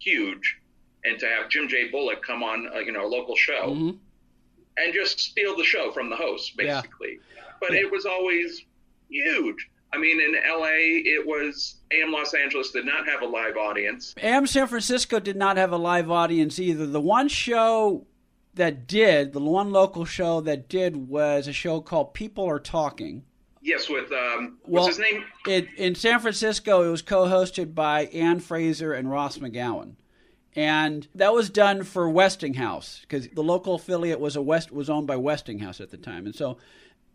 huge, 0.00 0.56
and 1.04 1.18
to 1.20 1.26
have 1.26 1.48
Jim 1.48 1.68
J. 1.68 1.88
Bullock 1.88 2.22
come 2.24 2.42
on, 2.42 2.68
uh, 2.74 2.78
you 2.80 2.92
know, 2.92 3.04
a 3.06 3.08
local 3.08 3.36
show 3.36 3.70
Mhm. 3.74 3.98
and 4.76 4.94
just 4.94 5.18
steal 5.20 5.56
the 5.56 5.64
show 5.64 5.90
from 5.92 6.10
the 6.10 6.16
host, 6.16 6.52
Yeah. 6.58 6.80
basically. 6.80 7.20
But 7.60 7.72
Yeah. 7.72 7.80
it 7.80 7.90
was 7.90 8.06
always 8.06 8.62
huge. 9.10 9.68
I 9.92 9.96
mean, 9.98 10.20
in 10.20 10.34
LA, 10.36 10.98
it 11.04 11.26
was 11.26 11.76
AM 11.92 12.12
Los 12.12 12.34
Angeles 12.34 12.70
did 12.72 12.84
not 12.84 13.08
have 13.08 13.22
a 13.22 13.26
live 13.26 13.56
audience. 13.56 14.14
AM 14.18 14.46
San 14.46 14.66
Francisco 14.66 15.18
did 15.18 15.36
not 15.36 15.56
have 15.56 15.72
a 15.72 15.78
live 15.78 16.10
audience 16.10 16.58
either. 16.58 16.86
The 16.86 17.00
one 17.00 17.28
show 17.28 18.06
that 18.54 18.86
did, 18.86 19.32
the 19.32 19.40
one 19.40 19.70
local 19.72 20.04
show 20.04 20.40
that 20.42 20.68
did, 20.68 21.08
was 21.08 21.48
a 21.48 21.52
show 21.54 21.80
called 21.80 22.12
People 22.12 22.44
Are 22.44 22.58
Talking. 22.60 23.24
Yes, 23.68 23.88
with 23.88 24.10
um, 24.12 24.58
Well- 24.66 24.84
what's 24.84 24.96
his 24.96 24.98
name? 24.98 25.24
It, 25.46 25.68
in 25.76 25.94
San 25.94 26.20
Francisco, 26.20 26.82
it 26.82 26.90
was 26.90 27.02
co-hosted 27.02 27.74
by 27.74 28.06
Ann 28.06 28.40
Fraser 28.40 28.92
and 28.94 29.10
Ross 29.10 29.38
McGowan, 29.38 29.92
and 30.56 31.06
that 31.14 31.34
was 31.34 31.50
done 31.50 31.82
for 31.84 32.08
Westinghouse 32.08 33.00
because 33.02 33.28
the 33.28 33.42
local 33.42 33.74
affiliate 33.74 34.20
was 34.20 34.36
a 34.36 34.42
West 34.42 34.72
was 34.72 34.88
owned 34.88 35.06
by 35.06 35.16
Westinghouse 35.16 35.80
at 35.80 35.90
the 35.90 35.96
time, 35.98 36.24
and 36.24 36.34
so 36.34 36.56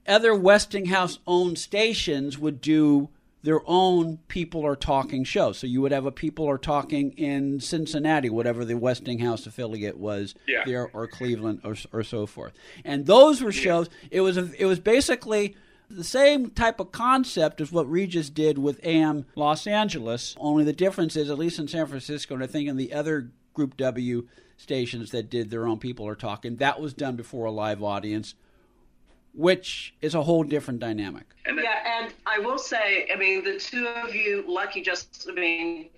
other 0.08 0.36
Westinghouse-owned 0.36 1.58
stations 1.58 2.38
would 2.38 2.60
do 2.62 3.10
their 3.42 3.62
own 3.66 4.20
people 4.30 4.66
are 4.66 4.76
talking 4.76 5.24
shows. 5.26 5.58
So 5.58 5.68
you 5.68 5.82
would 5.82 5.92
have 5.92 6.06
a 6.06 6.12
people 6.12 6.50
are 6.50 6.58
talking 6.58 7.12
in 7.14 7.60
Cincinnati, 7.60 8.30
whatever 8.30 8.64
the 8.64 8.76
Westinghouse 8.78 9.46
affiliate 9.48 9.98
was 9.98 10.34
Yeah. 10.48 10.64
there, 10.66 10.90
or 10.94 11.08
Cleveland, 11.08 11.60
or, 11.66 11.76
or 11.92 12.04
so 12.04 12.26
forth. 12.26 12.54
And 12.86 13.06
those 13.06 13.42
were 13.42 13.52
shows. 13.52 13.90
It 14.12 14.22
was 14.22 14.38
a, 14.38 14.50
it 14.58 14.66
was 14.66 14.80
basically 14.80 15.56
the 15.90 16.04
same 16.04 16.50
type 16.50 16.80
of 16.80 16.92
concept 16.92 17.62
as 17.62 17.72
what 17.72 17.90
Regis 17.90 18.30
did 18.30 18.58
with 18.58 18.80
AM 18.84 19.25
Los 19.36 19.68
Angeles. 19.68 20.36
Only 20.40 20.63
the 20.63 20.74
difference 20.74 21.16
is, 21.16 21.30
at 21.30 21.38
least 21.38 21.60
in 21.60 21.68
San 21.68 21.88
Francisco, 21.88 22.34
and 22.34 22.44
I 22.44 22.48
think 22.48 22.68
in 22.70 22.78
the 22.78 22.94
other 22.94 23.32
Group 23.54 23.78
W 23.78 24.28
stations 24.58 25.12
that 25.12 25.30
did 25.30 25.50
their 25.50 25.68
own 25.68 25.78
people 25.78 26.08
are 26.08 26.16
talking, 26.16 26.56
that 26.58 26.80
was 26.80 26.94
done 26.94 27.16
before 27.16 27.46
a 27.46 27.52
live 27.52 27.84
audience, 27.84 28.36
which 29.34 29.94
is 30.02 30.16
a 30.16 30.24
whole 30.24 30.44
different 30.44 30.80
dynamic. 30.80 31.25
And 31.46 31.58
then, 31.58 31.66
Yeah, 31.66 32.02
and 32.02 32.13
I 32.25 32.40
will 32.40 32.58
say, 32.58 33.08
I 33.13 33.18
mean, 33.18 33.44
the 33.44 33.60
two 33.60 33.88
of 33.88 34.16
you, 34.16 34.44
lucky 34.48 34.82
just, 34.82 35.28
I 35.30 35.34
mean, 35.34 35.90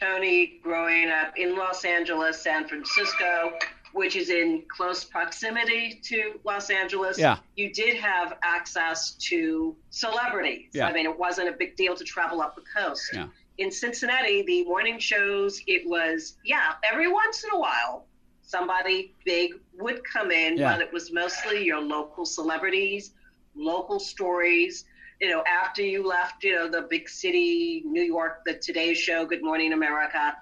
Tony 0.00 0.60
growing 0.62 1.08
up 1.08 1.32
in 1.36 1.56
Los 1.56 1.84
Angeles, 1.84 2.42
San 2.42 2.68
Francisco, 2.68 3.52
which 3.98 4.14
is 4.14 4.30
in 4.30 4.62
close 4.68 5.02
proximity 5.02 6.00
to 6.04 6.38
Los 6.44 6.70
Angeles. 6.70 7.18
Yeah. 7.18 7.38
You 7.56 7.72
did 7.72 7.96
have 7.96 8.38
access 8.44 9.10
to 9.28 9.74
celebrities. 9.90 10.68
Yeah. 10.72 10.86
I 10.86 10.92
mean, 10.92 11.04
it 11.04 11.18
wasn't 11.18 11.48
a 11.48 11.52
big 11.52 11.74
deal 11.74 11.96
to 11.96 12.04
travel 12.04 12.40
up 12.40 12.54
the 12.54 12.62
coast. 12.62 13.10
Yeah. 13.12 13.26
In 13.58 13.72
Cincinnati, 13.72 14.42
the 14.42 14.62
morning 14.66 15.00
shows, 15.00 15.60
it 15.66 15.82
was, 15.84 16.36
yeah, 16.44 16.74
every 16.88 17.10
once 17.10 17.42
in 17.42 17.50
a 17.52 17.58
while, 17.58 18.06
somebody 18.42 19.14
big 19.24 19.54
would 19.80 20.04
come 20.04 20.30
in, 20.30 20.56
Yeah. 20.56 20.74
but 20.74 20.80
it 20.80 20.92
was 20.92 21.12
mostly 21.12 21.64
your 21.64 21.80
local 21.80 22.24
celebrities, 22.24 23.10
local 23.56 23.98
stories. 23.98 24.84
You 25.20 25.30
know, 25.30 25.42
after 25.42 25.82
you 25.82 26.06
left, 26.06 26.44
you 26.44 26.54
know, 26.54 26.68
the 26.70 26.82
big 26.82 27.08
city, 27.08 27.82
New 27.84 28.04
York, 28.04 28.42
the 28.46 28.54
Today 28.54 28.94
Show, 28.94 29.26
Good 29.26 29.42
Morning 29.42 29.72
America, 29.72 30.36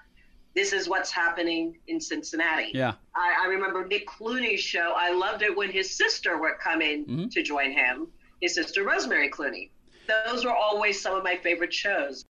this 0.56 0.72
is 0.72 0.88
what's 0.88 1.10
happening 1.12 1.76
in 1.86 2.00
Cincinnati. 2.00 2.70
Yeah. 2.74 2.94
I, 3.14 3.44
I 3.44 3.46
remember 3.48 3.86
Nick 3.86 4.08
Clooney's 4.08 4.60
show. 4.60 4.94
I 4.96 5.12
loved 5.12 5.42
it 5.42 5.54
when 5.56 5.70
his 5.70 5.90
sister 5.90 6.38
would 6.40 6.58
come 6.58 6.80
in 6.82 7.04
Mhm. 7.06 7.30
to 7.30 7.42
join 7.42 7.70
him, 7.72 8.08
his 8.40 8.54
sister 8.54 8.82
Rosemary 8.82 9.30
Clooney. 9.30 9.68
Those 10.26 10.44
were 10.44 10.54
always 10.54 11.00
some 11.00 11.14
of 11.14 11.22
my 11.22 11.36
favorite 11.36 11.74
shows. 11.74 12.24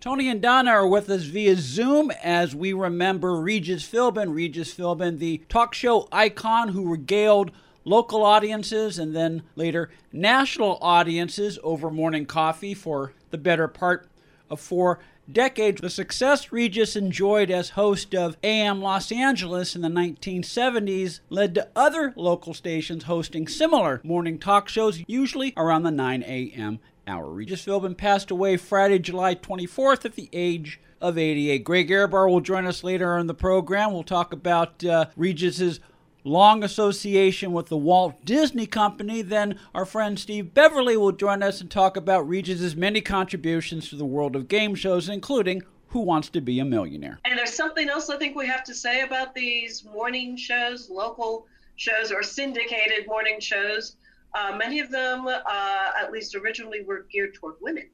Tony 0.00 0.28
and 0.28 0.42
Donna 0.42 0.70
are 0.70 0.86
with 0.86 1.08
us 1.08 1.22
via 1.22 1.56
Zoom 1.56 2.10
as 2.22 2.54
we 2.54 2.74
remember 2.74 3.40
Regis 3.40 3.88
Philbin. 3.88 4.34
Regis 4.34 4.74
Philbin, 4.74 5.18
the 5.18 5.38
talk 5.48 5.72
show 5.72 6.08
icon 6.12 6.68
who 6.68 6.90
regaled 6.90 7.52
local 7.86 8.22
audiences 8.22 8.98
and 8.98 9.16
then 9.16 9.42
later 9.56 9.90
national 10.12 10.78
audiences 10.82 11.58
over 11.62 11.90
morning 11.90 12.26
coffee 12.26 12.74
for 12.74 13.12
the 13.30 13.38
better 13.38 13.66
part 13.68 14.08
of 14.50 14.60
four 14.60 14.98
decades. 15.30 15.80
The 15.80 15.90
success 15.90 16.52
Regis 16.52 16.96
enjoyed 16.96 17.50
as 17.50 17.70
host 17.70 18.14
of 18.14 18.36
AM 18.42 18.80
Los 18.80 19.10
Angeles 19.10 19.74
in 19.74 19.82
the 19.82 19.88
1970s 19.88 21.20
led 21.30 21.54
to 21.54 21.68
other 21.74 22.12
local 22.16 22.54
stations 22.54 23.04
hosting 23.04 23.48
similar 23.48 24.00
morning 24.04 24.38
talk 24.38 24.68
shows, 24.68 25.02
usually 25.06 25.52
around 25.56 25.82
the 25.82 25.90
9 25.90 26.22
a.m. 26.22 26.80
hour. 27.06 27.30
Regis 27.30 27.64
Philbin 27.64 27.96
passed 27.96 28.30
away 28.30 28.56
Friday, 28.56 28.98
July 28.98 29.34
24th 29.34 30.04
at 30.04 30.14
the 30.14 30.28
age 30.32 30.80
of 31.00 31.18
88. 31.18 31.64
Greg 31.64 31.90
Ehrbar 31.90 32.28
will 32.28 32.40
join 32.40 32.66
us 32.66 32.82
later 32.82 33.18
in 33.18 33.26
the 33.26 33.34
program. 33.34 33.92
We'll 33.92 34.04
talk 34.04 34.32
about 34.32 34.84
uh, 34.84 35.06
Regis's 35.16 35.80
long 36.24 36.64
association 36.64 37.52
with 37.52 37.66
the 37.66 37.76
Walt 37.76 38.24
Disney 38.24 38.66
Company. 38.66 39.22
Then 39.22 39.58
our 39.74 39.84
friend 39.84 40.18
Steve 40.18 40.54
Beverly 40.54 40.96
will 40.96 41.12
join 41.12 41.42
us 41.42 41.60
and 41.60 41.70
talk 41.70 41.96
about 41.96 42.26
Regis's 42.28 42.74
many 42.74 43.00
contributions 43.00 43.90
to 43.90 43.96
the 43.96 44.06
world 44.06 44.34
of 44.34 44.48
game 44.48 44.74
shows, 44.74 45.08
including 45.08 45.62
Who 45.88 46.00
Wants 46.00 46.30
to 46.30 46.40
Be 46.40 46.58
a 46.58 46.64
Millionaire. 46.64 47.20
And 47.24 47.38
there's 47.38 47.54
something 47.54 47.88
else 47.88 48.08
I 48.08 48.16
think 48.16 48.34
we 48.34 48.46
have 48.46 48.64
to 48.64 48.74
say 48.74 49.02
about 49.02 49.34
these 49.34 49.84
morning 49.84 50.36
shows, 50.36 50.90
local 50.90 51.46
shows, 51.76 52.10
or 52.10 52.22
syndicated 52.22 53.06
morning 53.06 53.38
shows. 53.38 53.96
Uh, 54.34 54.56
many 54.56 54.80
of 54.80 54.90
them, 54.90 55.28
uh, 55.28 55.90
at 56.00 56.10
least 56.10 56.34
originally, 56.34 56.82
were 56.82 57.06
geared 57.12 57.34
toward 57.34 57.54
women. 57.60 57.88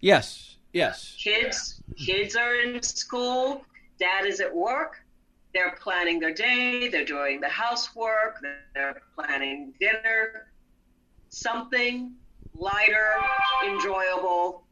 Yes, 0.00 0.58
yes. 0.72 1.16
Kids, 1.18 1.82
kids 1.96 2.36
are 2.36 2.56
in 2.56 2.82
school. 2.82 3.62
Dad 3.98 4.26
is 4.26 4.40
at 4.40 4.54
work. 4.54 5.02
They're 5.56 5.74
planning 5.80 6.20
their 6.20 6.34
day. 6.34 6.88
They're 6.88 7.06
doing 7.06 7.40
the 7.40 7.48
housework. 7.48 8.44
They're 8.74 9.00
planning 9.14 9.72
dinner. 9.80 10.48
Something 11.30 12.12
lighter, 12.54 13.08
enjoyable, 13.66 14.64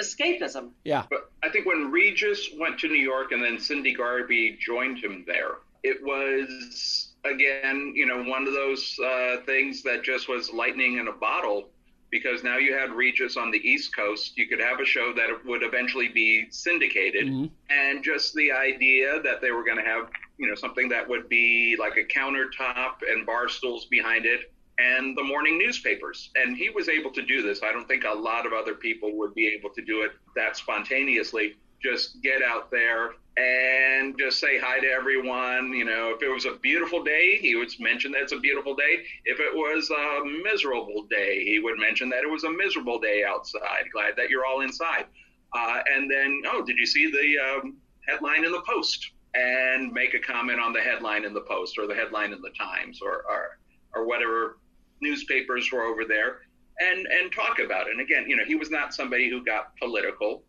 escapism. 0.00 0.70
Yeah. 0.82 1.04
but 1.08 1.30
I 1.44 1.50
think 1.50 1.66
when 1.66 1.92
Regis 1.92 2.50
went 2.58 2.80
to 2.80 2.88
New 2.88 2.94
York 2.94 3.30
and 3.30 3.40
then 3.40 3.60
Cindy 3.60 3.94
Garvey 3.94 4.58
joined 4.60 4.98
him 4.98 5.22
there, 5.24 5.58
it 5.84 6.02
was 6.02 7.12
again, 7.24 7.92
you 7.94 8.04
know, 8.04 8.24
one 8.24 8.48
of 8.48 8.54
those 8.54 8.98
uh, 8.98 9.36
things 9.46 9.84
that 9.84 10.02
just 10.02 10.28
was 10.28 10.52
lightning 10.52 10.98
in 10.98 11.06
a 11.06 11.12
bottle. 11.12 11.68
Because 12.12 12.44
now 12.44 12.58
you 12.58 12.74
had 12.74 12.92
Regis 12.92 13.38
on 13.38 13.50
the 13.50 13.58
East 13.66 13.96
Coast, 13.96 14.36
you 14.36 14.46
could 14.46 14.60
have 14.60 14.78
a 14.80 14.84
show 14.84 15.14
that 15.14 15.30
would 15.46 15.62
eventually 15.62 16.08
be 16.08 16.46
syndicated, 16.50 17.26
Mhm. 17.26 17.50
and 17.70 18.04
just 18.04 18.34
the 18.34 18.52
idea 18.52 19.18
that 19.22 19.40
they 19.40 19.50
were 19.50 19.64
going 19.64 19.78
to 19.78 19.82
have, 19.82 20.10
you 20.38 20.46
know, 20.46 20.54
something 20.54 20.90
that 20.90 21.08
would 21.08 21.28
be 21.30 21.74
like 21.78 21.96
a 21.96 22.04
countertop 22.04 22.96
and 23.10 23.24
bar 23.24 23.48
stools 23.48 23.86
behind 23.86 24.26
it, 24.26 24.52
and 24.78 25.16
the 25.16 25.22
morning 25.22 25.56
newspapers. 25.56 26.30
And 26.36 26.54
he 26.54 26.68
was 26.68 26.90
able 26.90 27.10
to 27.12 27.22
do 27.22 27.40
this. 27.40 27.62
I 27.62 27.72
don't 27.72 27.88
think 27.88 28.04
a 28.04 28.12
lot 28.12 28.44
of 28.44 28.52
other 28.52 28.74
people 28.74 29.16
would 29.16 29.34
be 29.34 29.46
able 29.48 29.70
to 29.70 29.80
do 29.80 30.02
it 30.02 30.12
that 30.36 30.56
spontaneously. 30.58 31.56
Just 31.82 32.22
get 32.22 32.42
out 32.42 32.70
there 32.70 33.14
and 33.36 34.18
just 34.18 34.38
say 34.40 34.58
hi 34.58 34.78
to 34.80 34.86
everyone. 34.86 35.72
You 35.72 35.84
know, 35.84 36.12
if 36.14 36.22
it 36.22 36.28
was 36.28 36.44
a 36.44 36.58
beautiful 36.58 37.02
day, 37.02 37.38
he 37.40 37.54
would 37.54 37.70
mention 37.80 38.12
that 38.12 38.22
it's 38.22 38.32
a 38.32 38.38
beautiful 38.38 38.74
day. 38.74 39.04
If 39.24 39.40
it 39.40 39.54
was 39.54 39.90
a 39.90 40.24
miserable 40.42 41.06
day, 41.10 41.44
he 41.44 41.58
would 41.58 41.78
mention 41.78 42.10
that 42.10 42.24
it 42.24 42.30
was 42.30 42.44
a 42.44 42.50
miserable 42.50 42.98
day 42.98 43.24
outside. 43.24 43.84
Glad 43.92 44.14
that 44.16 44.28
you're 44.28 44.44
all 44.44 44.60
inside. 44.60 45.06
Uh, 45.54 45.80
and 45.94 46.10
then, 46.10 46.42
oh, 46.46 46.64
did 46.64 46.76
you 46.76 46.86
see 46.86 47.10
the 47.10 47.38
um, 47.38 47.76
headline 48.08 48.44
in 48.44 48.52
the 48.52 48.62
Post? 48.62 49.12
And 49.34 49.92
make 49.94 50.12
a 50.12 50.18
comment 50.18 50.60
on 50.60 50.74
the 50.74 50.80
headline 50.82 51.24
in 51.24 51.32
the 51.32 51.40
Post 51.40 51.78
or 51.78 51.86
the 51.86 51.94
headline 51.94 52.34
in 52.34 52.42
the 52.42 52.50
Times 52.50 53.00
or 53.00 53.24
or, 53.30 53.58
or 53.94 54.06
whatever 54.06 54.58
newspapers 55.00 55.72
were 55.72 55.84
over 55.84 56.04
there, 56.04 56.40
and 56.80 57.06
and 57.06 57.32
talk 57.32 57.58
about 57.58 57.86
it. 57.86 57.92
And 57.92 58.02
again, 58.02 58.26
you 58.28 58.36
know, 58.36 58.44
he 58.44 58.56
was 58.56 58.70
not 58.70 58.92
somebody 58.92 59.30
who 59.30 59.42
got 59.42 59.74
political, 59.78 60.42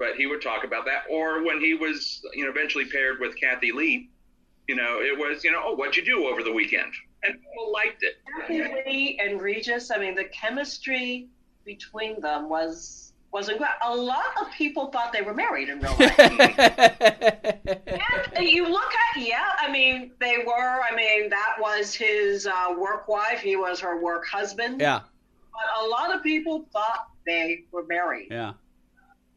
but 0.00 0.16
he 0.16 0.26
would 0.26 0.42
talk 0.42 0.64
about 0.64 0.84
that. 0.86 1.04
Or 1.08 1.44
when 1.44 1.60
he 1.60 1.74
was, 1.74 2.20
you 2.32 2.42
know, 2.44 2.50
eventually 2.50 2.86
paired 2.86 3.20
with 3.20 3.38
Kathie 3.38 3.70
Lee, 3.70 4.10
you 4.66 4.74
know, 4.74 4.98
it 5.00 5.16
was, 5.16 5.44
you 5.44 5.52
know, 5.52 5.60
oh, 5.62 5.74
what'd 5.74 5.94
you 5.94 6.04
do 6.04 6.26
over 6.26 6.42
the 6.42 6.52
weekend? 6.52 6.92
And 7.22 7.34
people 7.34 7.70
liked 7.70 8.02
it. 8.02 8.14
Kathie 8.48 8.82
Lee 8.86 9.20
and 9.22 9.40
Regis, 9.40 9.92
I 9.92 9.98
mean, 9.98 10.16
the 10.16 10.24
chemistry 10.24 11.28
between 11.64 12.20
them 12.20 12.48
was 12.48 13.12
wasn't 13.30 13.58
great. 13.58 13.70
A 13.84 13.94
lot 13.94 14.24
of 14.40 14.50
people 14.50 14.86
thought 14.86 15.12
they 15.12 15.22
were 15.22 15.34
married 15.34 15.68
in 15.68 15.78
real 15.78 15.94
life. 16.00 16.18
and 18.34 18.48
you 18.48 18.68
look 18.68 18.92
at, 19.14 19.22
yeah, 19.22 19.52
I 19.60 19.70
mean, 19.70 20.10
they 20.18 20.38
were. 20.44 20.82
I 20.82 20.92
mean, 20.96 21.30
that 21.30 21.54
was 21.60 21.94
his 21.94 22.48
uh, 22.48 22.74
work 22.76 23.06
wife. 23.06 23.38
He 23.40 23.54
was 23.54 23.78
her 23.80 24.00
work 24.00 24.26
husband. 24.26 24.80
yeah, 24.80 25.02
But 25.52 25.84
a 25.84 25.86
lot 25.86 26.12
of 26.12 26.24
people 26.24 26.66
thought 26.72 27.10
they 27.24 27.62
were 27.70 27.84
married. 27.84 28.32
yeah. 28.32 28.54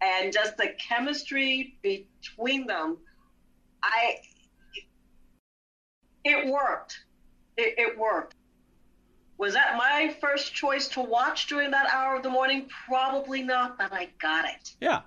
And 0.03 0.33
just 0.33 0.57
the 0.57 0.69
chemistry 0.79 1.77
between 1.81 2.67
them, 2.67 2.97
I, 3.81 4.17
it 6.23 6.47
worked. 6.47 6.99
It, 7.57 7.75
it 7.77 7.97
worked. 7.97 8.35
Was 9.37 9.53
that 9.53 9.77
my 9.77 10.15
first 10.21 10.53
choice 10.53 10.87
to 10.89 11.01
watch 11.01 11.47
during 11.47 11.71
that 11.71 11.87
hour 11.93 12.15
of 12.15 12.23
the 12.23 12.29
morning? 12.29 12.67
Probably 12.87 13.41
not, 13.41 13.77
but 13.77 13.91
I 13.93 14.09
got 14.21 14.45
it. 14.45 14.75
Yeah. 14.79 15.01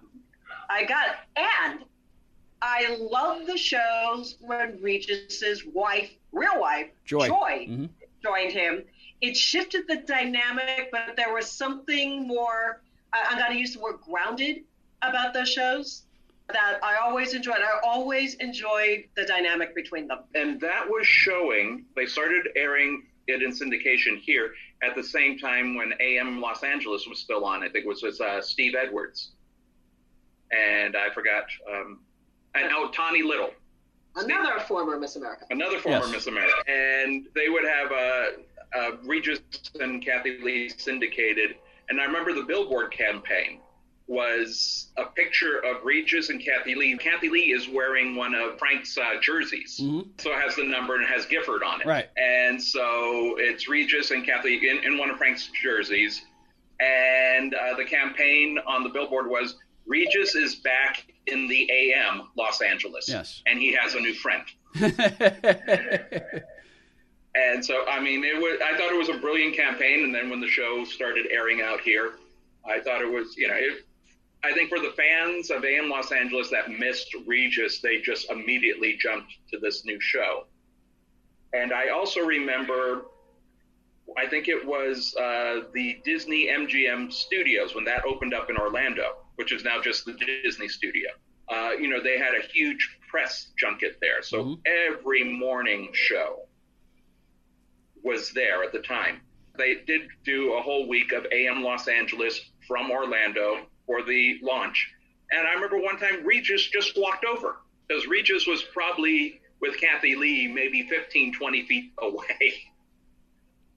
I 0.68 0.84
got 0.84 1.08
it. 1.08 1.14
And 1.36 1.84
I 2.62 2.96
love 2.98 3.46
the 3.46 3.56
shows 3.56 4.36
when 4.40 4.80
Regis's 4.82 5.64
wife, 5.66 6.10
real 6.32 6.60
wife, 6.60 6.88
Joy. 7.04 7.28
Joy 7.28 7.66
Mhm. 7.68 7.88
joined 8.22 8.52
him. 8.52 8.84
It 9.20 9.36
shifted 9.36 9.86
the 9.88 9.96
dynamic, 9.96 10.90
but 10.90 11.16
there 11.16 11.32
was 11.32 11.50
something 11.50 12.26
more, 12.26 12.82
I'm 13.12 13.38
going 13.38 13.52
to 13.52 13.58
use 13.58 13.74
the 13.74 13.80
word 13.80 14.00
grounded 14.00 14.64
about 15.02 15.34
those 15.34 15.48
shows 15.48 16.02
that 16.52 16.78
I 16.82 16.96
always 16.96 17.34
enjoyed. 17.34 17.56
I 17.56 17.80
always 17.86 18.34
enjoyed 18.34 19.04
the 19.16 19.24
dynamic 19.24 19.74
between 19.74 20.06
them. 20.06 20.20
And 20.34 20.60
that 20.60 20.86
was 20.88 21.06
showing, 21.06 21.84
they 21.96 22.06
started 22.06 22.48
airing 22.56 23.06
it 23.26 23.42
in 23.42 23.50
syndication 23.50 24.18
here 24.18 24.52
at 24.82 24.94
the 24.94 25.02
same 25.02 25.38
time 25.38 25.74
when 25.74 25.92
AM 26.00 26.40
Los 26.40 26.62
Angeles 26.62 27.06
was 27.08 27.18
still 27.18 27.44
on. 27.44 27.62
I 27.62 27.68
think 27.68 27.84
it 27.84 27.88
was, 27.88 28.02
was 28.02 28.20
uh, 28.20 28.40
Steve 28.40 28.74
Edwards. 28.78 29.32
And 30.52 30.96
I 30.96 31.10
forgot, 31.12 31.44
um, 31.68 32.00
and 32.54 32.70
oh, 32.72 32.90
Tawny 32.92 33.22
Little. 33.22 33.50
Another 34.14 34.60
former 34.60 34.98
Miss 34.98 35.16
America. 35.16 35.44
Another 35.50 35.78
former 35.78 36.04
Yes. 36.04 36.12
Miss 36.12 36.26
America. 36.28 36.54
And 36.68 37.26
they 37.34 37.48
would 37.48 37.64
have 37.64 37.90
uh, 37.92 38.24
uh, 38.78 38.90
Regis 39.04 39.40
and 39.80 40.04
Kathie 40.04 40.38
Lee 40.38 40.68
syndicated. 40.68 41.56
And 41.88 42.00
I 42.00 42.04
remember 42.04 42.32
the 42.32 42.42
Billboard 42.42 42.92
campaign 42.92 43.60
was 44.08 44.86
a 44.96 45.04
picture 45.06 45.58
of 45.58 45.84
Regis 45.84 46.30
and 46.30 46.40
Kathie 46.44 46.74
Lee. 46.76 46.96
Kathie 46.96 47.28
Lee 47.28 47.52
is 47.52 47.68
wearing 47.68 48.14
one 48.14 48.34
of 48.34 48.58
Frank's 48.58 48.96
uh, 48.96 49.20
jerseys. 49.20 49.80
Mhm. 49.82 50.08
So 50.20 50.30
it 50.32 50.40
has 50.40 50.54
the 50.54 50.64
number 50.64 50.94
and 50.94 51.02
it 51.04 51.08
has 51.08 51.26
Gifford 51.26 51.62
on 51.64 51.80
it. 51.80 51.86
Right. 51.86 52.08
And 52.16 52.62
so 52.62 53.34
it's 53.38 53.68
Regis 53.68 54.12
and 54.12 54.24
Kathie 54.24 54.68
in, 54.68 54.84
in 54.84 54.96
one 54.98 55.10
of 55.10 55.18
Frank's 55.18 55.50
jerseys. 55.60 56.22
And 56.78 57.54
uh, 57.54 57.74
the 57.76 57.84
campaign 57.84 58.58
on 58.66 58.84
the 58.84 58.90
billboard 58.90 59.28
was 59.28 59.56
Regis 59.86 60.34
is 60.34 60.56
back 60.56 61.04
in 61.26 61.48
the 61.48 61.68
AM 61.72 62.28
Los 62.36 62.60
Angeles. 62.60 63.08
Yes. 63.08 63.42
And 63.46 63.58
he 63.58 63.72
has 63.74 63.94
a 63.94 64.00
new 64.00 64.14
friend. 64.14 64.44
And 67.38 67.62
so, 67.62 67.84
I 67.86 68.00
mean, 68.00 68.24
it 68.24 68.34
was. 68.36 68.58
I 68.64 68.76
thought 68.78 68.90
it 68.90 68.96
was 68.96 69.10
a 69.10 69.18
brilliant 69.20 69.54
campaign. 69.54 70.04
And 70.04 70.14
then 70.14 70.30
when 70.30 70.40
the 70.40 70.48
show 70.48 70.84
started 70.84 71.26
airing 71.30 71.60
out 71.60 71.80
here, 71.80 72.12
I 72.64 72.80
thought 72.80 73.02
it 73.02 73.12
was, 73.12 73.36
you 73.36 73.46
know, 73.48 73.54
it, 73.54 73.84
I 74.44 74.52
think 74.52 74.68
for 74.68 74.78
the 74.78 74.92
fans 74.96 75.50
of 75.50 75.64
AM 75.64 75.88
Los 75.88 76.12
Angeles 76.12 76.50
that 76.50 76.70
missed 76.70 77.14
Regis, 77.26 77.80
they 77.80 78.00
just 78.00 78.30
immediately 78.30 78.96
jumped 78.96 79.32
to 79.50 79.58
this 79.58 79.84
new 79.84 80.00
show. 80.00 80.46
And 81.52 81.72
I 81.72 81.88
also 81.88 82.20
remember, 82.20 83.06
I 84.16 84.26
think 84.26 84.48
it 84.48 84.64
was 84.64 85.14
uh, 85.16 85.62
the 85.74 86.00
Disney 86.04 86.46
MGM 86.48 87.12
Studios 87.12 87.74
when 87.74 87.84
that 87.84 88.04
opened 88.04 88.34
up 88.34 88.50
in 88.50 88.56
Orlando, 88.56 89.16
which 89.36 89.52
is 89.52 89.64
now 89.64 89.80
just 89.80 90.04
the 90.04 90.12
Disney 90.44 90.68
Studio. 90.68 91.10
Uh, 91.48 91.70
you 91.80 91.88
know, 91.88 92.02
they 92.02 92.18
had 92.18 92.34
a 92.34 92.46
huge 92.52 92.98
press 93.08 93.52
junket 93.58 93.98
there. 94.00 94.22
So 94.22 94.44
Mhm. 94.44 94.60
every 94.66 95.24
morning 95.24 95.90
show 95.92 96.46
was 98.02 98.30
there 98.32 98.62
at 98.62 98.72
the 98.72 98.80
time. 98.80 99.20
They 99.56 99.76
did 99.86 100.08
do 100.24 100.54
a 100.54 100.62
whole 100.62 100.86
week 100.88 101.12
of 101.12 101.26
AM 101.32 101.62
Los 101.62 101.88
Angeles 101.88 102.50
from 102.66 102.90
Orlando 102.90 103.66
for 103.86 104.02
the 104.02 104.38
launch. 104.42 104.92
And 105.30 105.46
I 105.46 105.54
remember 105.54 105.78
one 105.78 105.98
time 105.98 106.24
Regis 106.24 106.66
just 106.68 106.96
walked 106.96 107.24
over 107.24 107.56
because 107.86 108.06
Regis 108.06 108.46
was 108.46 108.62
probably 108.62 109.40
with 109.60 109.80
Kathie 109.80 110.16
Lee 110.16 110.46
maybe 110.48 110.82
15, 110.88 111.32
20 111.34 111.66
feet 111.66 111.92
away. 111.98 112.54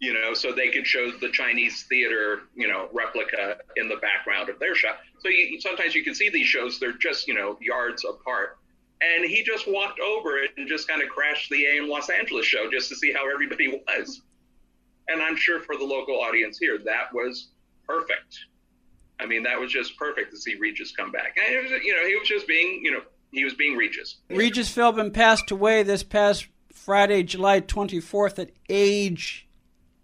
You 0.02 0.14
know, 0.14 0.34
so 0.34 0.54
they 0.54 0.70
could 0.70 0.88
show 0.88 1.12
the 1.12 1.30
Chinese 1.30 1.84
theater, 1.90 2.44
you 2.56 2.70
know, 2.70 2.88
replica 2.94 3.58
in 3.76 3.90
the 3.90 3.98
background 3.98 4.48
of 4.50 4.58
their 4.58 4.74
shot. 4.74 5.00
So 5.20 5.28
you, 5.28 5.60
sometimes 5.60 5.94
you 5.94 6.06
can 6.06 6.16
see 6.16 6.30
these 6.30 6.48
shows; 6.48 6.80
they're 6.80 6.94
just, 6.94 7.28
you 7.28 7.34
know, 7.34 7.58
yards 7.60 8.06
apart. 8.06 8.60
And 9.02 9.26
he 9.26 9.44
just 9.44 9.68
walked 9.68 10.00
over 10.00 10.38
it 10.38 10.52
and 10.56 10.70
just 10.70 10.88
kind 10.88 11.02
of 11.02 11.10
crashed 11.10 11.50
the 11.50 11.66
AM 11.66 11.90
Los 11.90 12.10
Angeles 12.10 12.46
show 12.46 12.72
just 12.72 12.88
to 12.90 12.96
see 12.96 13.12
how 13.12 13.30
everybody 13.30 13.68
was. 13.88 14.22
And 15.10 15.22
I'm 15.22 15.36
sure 15.36 15.60
for 15.60 15.76
the 15.76 15.84
local 15.84 16.22
audience 16.22 16.58
here, 16.58 16.78
that 16.86 17.14
was 17.14 17.50
perfect. 17.86 18.40
I 19.20 19.26
mean, 19.26 19.44
that 19.44 19.60
was 19.60 19.72
just 19.72 19.98
perfect 19.98 20.32
to 20.32 20.38
see 20.38 20.56
Regis 20.56 20.92
come 20.96 21.12
back. 21.12 21.38
And 21.38 21.54
it 21.54 21.64
was, 21.64 21.84
you 21.84 21.94
know, 21.94 22.08
he 22.08 22.16
was 22.16 22.28
just 22.28 22.48
being, 22.48 22.82
you 22.84 22.92
know, 22.92 23.02
he 23.32 23.44
was 23.44 23.54
being 23.54 23.76
Regis. 23.76 24.18
Regis 24.30 24.74
Philbin 24.74 25.14
passed 25.14 25.52
away 25.52 25.84
this 25.84 26.04
past 26.04 26.48
Friday, 26.74 27.24
July 27.24 27.62
24th 27.62 28.40
at 28.40 28.52
age 28.70 29.48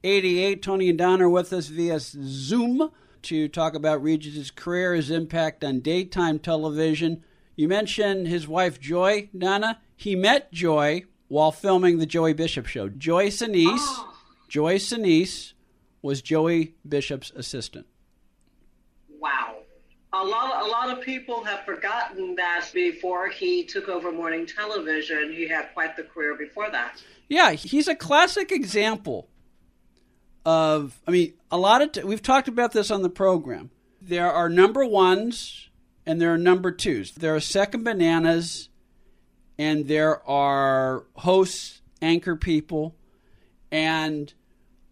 88. 0.04 0.62
Tony 0.62 0.90
and 0.90 0.98
Don 0.98 1.22
are 1.22 1.30
with 1.30 1.52
us 1.52 1.68
via 1.68 2.00
Zoom 2.00 2.92
to 3.24 3.48
talk 3.48 3.74
about 3.74 4.04
Regis's 4.04 4.52
career, 4.52 4.94
his 4.94 5.10
impact 5.10 5.64
on 5.64 5.80
daytime 5.80 6.38
television. 6.38 7.24
You 7.56 7.68
mentioned 7.68 8.28
his 8.28 8.48
wife, 8.48 8.80
Joy, 8.80 9.30
Donna. 9.36 9.80
He 9.96 10.16
met 10.16 10.52
Joy 10.52 11.06
while 11.28 11.52
filming 11.52 11.98
the 11.98 12.06
Joey 12.06 12.34
Bishop 12.34 12.68
show. 12.68 12.90
Joy 12.90 13.28
Senese, 13.28 13.78
ah. 13.80 14.14
Joy 14.48 14.76
Senese 14.76 15.54
was 16.02 16.22
Joey 16.22 16.76
Bishop's 16.88 17.32
assistant. 17.32 17.88
A 20.18 20.24
lot, 20.24 20.66
a 20.66 20.68
lot 20.68 20.98
of 20.98 21.04
people 21.04 21.44
have 21.44 21.66
forgotten 21.66 22.36
that 22.36 22.70
before 22.74 23.28
he 23.28 23.66
took 23.66 23.90
over 23.90 24.12
morning 24.12 24.46
television, 24.46 25.34
he 25.34 25.48
had 25.48 25.74
quite 25.74 25.98
the 25.98 26.04
career 26.04 26.36
before 26.36 26.70
that. 26.72 27.04
Yeah, 27.28 27.52
he's 27.52 27.88
a 27.88 27.96
classic 27.96 28.52
example 28.52 29.28
of. 30.46 31.02
I 31.06 31.12
mean, 31.12 31.34
a 31.52 31.58
lot 31.58 31.82
of 31.82 31.92
t- 31.92 32.04
we've 32.04 32.22
talked 32.22 32.48
about 32.48 32.72
this 32.72 32.92
on 32.92 33.02
the 33.02 33.10
program. 33.10 33.72
There 34.02 34.32
are 34.32 34.48
number 34.48 34.86
ones 34.86 35.70
and 36.06 36.22
there 36.22 36.34
are 36.34 36.38
number 36.38 36.72
twos. 36.72 37.12
There 37.12 37.36
are 37.36 37.40
second 37.40 37.84
bananas, 37.84 38.70
and 39.58 39.88
there 39.88 40.28
are 40.30 41.06
hosts, 41.16 41.82
anchor 42.02 42.36
people, 42.36 42.96
and 43.72 44.34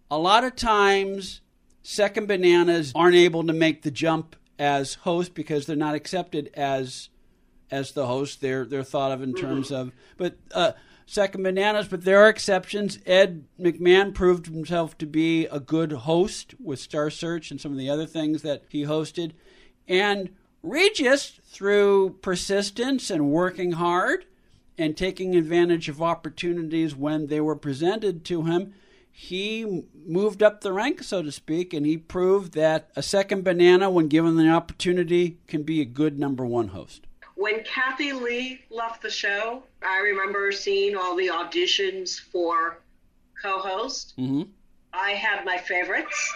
a 0.10 0.18
lot 0.18 0.44
of 0.44 0.56
times 0.56 1.42
second 1.84 2.28
bananas 2.28 2.92
aren't 2.96 3.16
able 3.16 3.46
to 3.46 3.54
make 3.54 3.84
the 3.84 3.92
jump 3.92 4.36
as 4.64 4.94
host 4.94 5.34
because 5.34 5.66
they're 5.66 5.76
not 5.76 5.94
accepted 5.94 6.50
as 6.54 7.10
as 7.70 7.92
the 7.92 8.08
host. 8.08 8.40
They're 8.40 8.64
they're 8.64 8.82
thought 8.82 9.12
of 9.12 9.22
in 9.22 9.34
terms 9.34 9.72
of 9.72 9.92
but 10.16 10.38
uh, 10.54 10.72
second 11.06 11.44
bananas. 11.44 11.90
But 11.90 12.06
there 12.06 12.20
are 12.20 12.30
exceptions. 12.30 12.98
Ed 13.06 13.44
McMahon 13.60 14.14
proved 14.14 14.46
himself 14.46 14.98
to 15.00 15.06
be 15.06 15.48
a 15.48 15.60
good 15.60 15.92
host 15.92 16.56
with 16.64 16.80
Star 16.80 17.10
Search 17.10 17.52
and 17.52 17.60
some 17.60 17.74
of 17.74 17.78
the 17.78 17.90
other 17.90 18.06
things 18.06 18.42
that 18.44 18.64
he 18.70 18.84
hosted, 18.84 19.34
and 19.86 20.30
Regis 20.62 21.42
through 21.44 22.20
persistence 22.22 23.10
and 23.10 23.32
working 23.32 23.74
hard 23.74 24.26
and 24.78 24.96
taking 24.96 25.36
advantage 25.36 25.90
of 25.90 26.02
opportunities 26.02 26.96
when 26.96 27.28
they 27.28 27.42
were 27.42 27.58
presented 27.58 28.24
to 28.26 28.44
him. 28.44 28.74
He 29.16 29.84
moved 30.06 30.42
up 30.42 30.62
the 30.62 30.74
rank, 30.74 31.04
so 31.04 31.22
to 31.22 31.32
speak, 31.32 31.72
and 31.72 31.86
he 31.86 31.98
proved 31.98 32.54
that 32.54 32.90
a 32.96 33.04
second 33.04 33.44
banana, 33.44 33.90
when 33.90 34.08
given 34.08 34.36
the 34.36 34.50
opportunity, 34.50 35.38
can 35.48 35.62
be 35.62 35.80
a 35.82 35.86
good 35.86 36.18
number 36.18 36.44
one 36.44 36.70
host. 36.70 37.06
When 37.36 37.64
Kathie 37.64 38.12
Lee 38.12 38.62
left 38.72 39.04
the 39.04 39.12
show, 39.12 39.64
I 39.88 40.00
remember 40.00 40.52
seeing 40.52 40.98
all 40.98 41.16
the 41.16 41.28
auditions 41.28 42.20
for 42.20 42.80
co-host. 43.42 44.16
Mm-hmm. 44.18 44.50
I 44.94 45.12
had 45.12 45.46
my 45.46 45.58
favorites. 45.58 46.34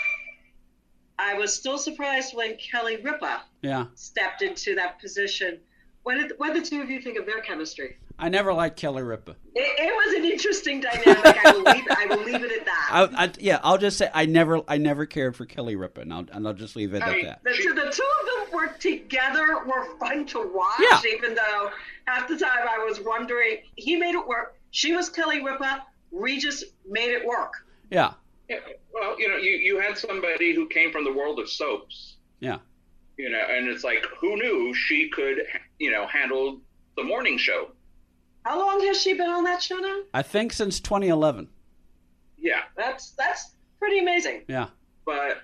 I 1.17 1.33
was 1.33 1.55
still 1.55 1.79
surprised 1.79 2.35
when 2.35 2.57
Kelly 2.57 2.97
Ripa 2.97 3.41
Yeah, 3.63 3.87
stepped 3.95 4.43
into 4.43 4.75
that 4.75 5.01
position. 5.01 5.59
What 6.03 6.15
did, 6.15 6.33
what 6.37 6.53
did 6.53 6.63
the 6.63 6.69
two 6.69 6.81
of 6.81 6.91
you 6.91 7.01
think 7.01 7.17
of 7.17 7.25
their 7.25 7.41
chemistry? 7.41 7.97
I 8.19 8.29
never 8.29 8.51
liked 8.53 8.79
Kelly 8.79 9.03
Ripa. 9.03 9.35
It, 9.53 9.59
it 9.79 9.93
was 9.93 10.15
an 10.17 10.25
interesting 10.25 10.81
dynamic. 10.81 11.45
I 11.45 11.51
will 11.51 11.61
leave, 11.63 11.83
I 11.89 12.05
will 12.09 12.23
leave 12.23 12.43
it 12.43 12.51
at 12.51 12.65
that. 12.65 12.89
I, 12.91 13.25
I, 13.25 13.31
yeah, 13.39 13.59
I'll 13.63 13.77
just 13.77 13.97
say 13.97 14.09
I 14.13 14.25
never, 14.25 14.61
I 14.67 14.77
never 14.77 15.05
cared 15.05 15.35
for 15.35 15.45
Kelly 15.45 15.75
Ripa, 15.75 16.01
and 16.01 16.11
I'll, 16.13 16.25
and 16.31 16.47
I'll 16.47 16.53
just 16.53 16.75
leave 16.75 16.93
it 16.95 17.03
I 17.03 17.09
at 17.09 17.15
mean, 17.15 17.25
that. 17.25 17.43
The, 17.43 17.53
two- 17.53 17.73
the 17.75 17.91
two 17.91 18.09
of 18.41 18.49
them 18.49 18.55
were 18.57 18.67
together 18.79 19.63
were 19.65 19.97
fun 19.99 20.25
to 20.27 20.51
watch, 20.53 20.79
Yeah. 20.79 20.99
even 21.15 21.35
though 21.35 21.69
half 22.07 22.27
the 22.27 22.37
time 22.37 22.67
I 22.67 22.83
was 22.83 22.99
wondering. 23.05 23.57
He 23.75 23.95
made 23.95 24.15
it 24.15 24.27
work. 24.27 24.55
She 24.71 24.93
was 24.95 25.09
Kelly 25.09 25.43
Ripa. 25.43 25.83
Regis 26.11 26.63
made 26.89 27.11
it 27.11 27.25
work. 27.25 27.51
Yeah, 27.91 28.13
Yeah, 28.49 28.57
well, 28.93 29.19
you 29.19 29.27
know, 29.29 29.37
you, 29.37 29.51
you 29.51 29.79
had 29.79 29.97
somebody 29.97 30.55
who 30.55 30.67
came 30.67 30.91
from 30.91 31.03
the 31.03 31.11
world 31.13 31.39
of 31.39 31.49
soaps, 31.49 32.15
yeah, 32.39 32.57
you 33.17 33.29
know, 33.29 33.41
and 33.49 33.67
it's 33.67 33.83
like, 33.83 34.05
who 34.19 34.35
knew 34.37 34.73
she 34.73 35.09
could, 35.09 35.43
you 35.79 35.91
know, 35.91 36.05
handle 36.07 36.59
the 36.97 37.03
morning 37.03 37.37
show? 37.37 37.69
How 38.47 38.57
long 38.57 38.79
has 38.85 39.01
she 39.01 39.13
been 39.13 39.29
on 39.29 39.43
that 39.43 39.61
show 39.61 39.75
now? 39.75 40.03
I 40.13 40.21
think 40.21 40.53
since 40.53 40.79
2011. 40.79 41.49
Yeah, 42.37 42.61
That's 42.77 43.11
that's 43.11 43.51
pretty 43.77 43.99
amazing. 43.99 44.43
Yeah, 44.47 44.67
but 45.05 45.41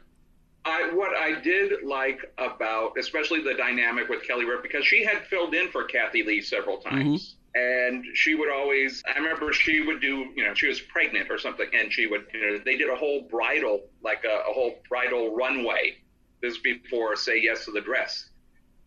I 0.63 0.89
what 0.93 1.13
I 1.13 1.41
did 1.41 1.83
like 1.83 2.21
about, 2.37 2.93
especially 2.97 3.43
the 3.43 3.55
dynamic 3.55 4.07
with 4.07 4.23
Kelly 4.23 4.45
Ripa, 4.45 4.61
because 4.61 4.85
she 4.85 5.03
had 5.03 5.25
filled 5.27 5.53
in 5.53 5.69
for 5.69 5.83
Kathie 5.83 6.23
Lee 6.23 6.41
several 6.41 6.77
mm-hmm. 6.77 6.89
times. 6.89 7.35
And 7.55 8.05
she 8.15 8.33
would 8.33 8.51
always, 8.51 9.03
I 9.05 9.19
remember 9.19 9.53
she 9.53 9.81
would 9.81 10.01
do, 10.01 10.25
you 10.35 10.43
know, 10.43 10.55
she 10.55 10.67
was 10.67 10.81
pregnant 10.81 11.29
or 11.29 11.37
something, 11.37 11.67
and 11.71 11.93
she 11.93 12.07
would, 12.07 12.25
you 12.33 12.41
know, 12.41 12.59
they 12.65 12.77
did 12.77 12.89
a 12.89 12.95
whole 12.95 13.21
bridal, 13.29 13.81
like 14.01 14.23
a, 14.23 14.49
a 14.49 14.53
whole 14.53 14.79
bridal 14.89 15.35
runway. 15.35 15.97
This 16.41 16.57
before 16.57 17.15
Say 17.15 17.41
Yes 17.41 17.65
to 17.65 17.71
the 17.71 17.81
Dress. 17.81 18.29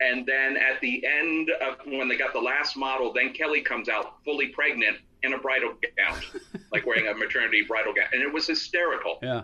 And 0.01 0.27
then 0.27 0.57
at 0.57 0.81
the 0.81 1.03
end 1.07 1.51
of 1.63 1.87
when 1.87 2.09
they 2.09 2.17
got 2.17 2.33
the 2.33 2.41
last 2.41 2.77
model, 2.77 3.13
then 3.13 3.33
Kelly 3.33 3.63
comes 3.63 3.89
out 3.89 4.23
fully 4.25 4.49
pregnant 4.49 4.99
in 5.23 5.33
a 5.33 5.39
bridal 5.39 5.73
gown, 5.97 6.21
like 6.73 6.87
wearing 6.87 7.09
a 7.09 7.15
maternity 7.15 7.63
bridal 7.67 7.95
gown. 7.95 8.07
And 8.13 8.23
it 8.23 8.33
was 8.33 8.47
hysterical. 8.47 9.19
yeah. 9.23 9.43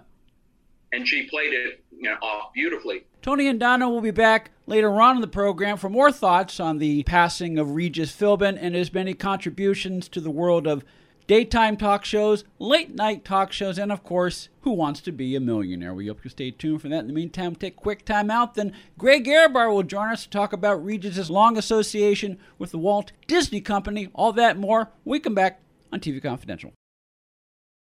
And 0.95 1.09
she 1.09 1.27
played 1.27 1.55
it, 1.55 1.83
you 1.91 2.03
know, 2.03 2.17
off 2.21 2.53
beautifully. 2.53 3.05
Tony 3.23 3.49
and 3.49 3.59
Donna 3.59 3.89
will 3.89 4.03
be 4.03 4.11
back 4.11 4.51
later 4.67 5.01
on 5.01 5.15
in 5.17 5.23
the 5.23 5.27
program 5.27 5.79
for 5.79 5.89
more 5.89 6.13
thoughts 6.13 6.61
on 6.61 6.77
the 6.77 7.03
passing 7.05 7.59
of 7.59 7.75
Regis 7.75 8.13
Philbin 8.15 8.59
and 8.61 8.75
his 8.75 8.93
many 8.93 9.15
contributions 9.15 10.07
to 10.11 10.21
the 10.21 10.31
world 10.31 10.67
of 10.67 10.85
daytime 11.27 11.77
talk 11.77 12.05
shows, 12.05 12.45
late 12.59 12.95
night 12.95 13.25
talk 13.25 13.53
shows, 13.53 13.79
and 13.79 13.93
of 13.93 14.03
course, 14.05 14.49
Who 14.63 14.73
Wants 14.73 15.01
to 15.03 15.13
Be 15.13 15.35
a 15.37 15.41
Millionaire? 15.41 15.95
We 15.95 16.09
hope 16.09 16.25
you 16.25 16.31
stay 16.31 16.51
tuned 16.51 16.83
for 16.83 16.89
that. 16.89 17.01
In 17.01 17.07
the 17.07 17.13
meantime, 17.13 17.55
take 17.55 17.75
a 17.75 17.81
quick 17.81 18.05
time 18.05 18.31
out. 18.31 18.55
Then 18.55 18.73
Greg 18.99 19.27
Ehrbar 19.27 19.73
will 19.73 19.83
join 19.83 20.11
us 20.11 20.25
to 20.25 20.31
talk 20.31 20.53
about 20.53 20.85
Regis's 20.85 21.31
long 21.31 21.57
association 21.57 22.39
with 22.59 22.71
the 22.71 22.79
Walt 22.79 23.13
Disney 23.27 23.61
Company. 23.61 24.09
All 24.15 24.33
that 24.33 24.57
more. 24.57 24.91
We 25.05 25.21
come 25.21 25.35
back 25.35 25.61
on 25.93 26.01
TV 26.01 26.23
Confidential. 26.23 26.73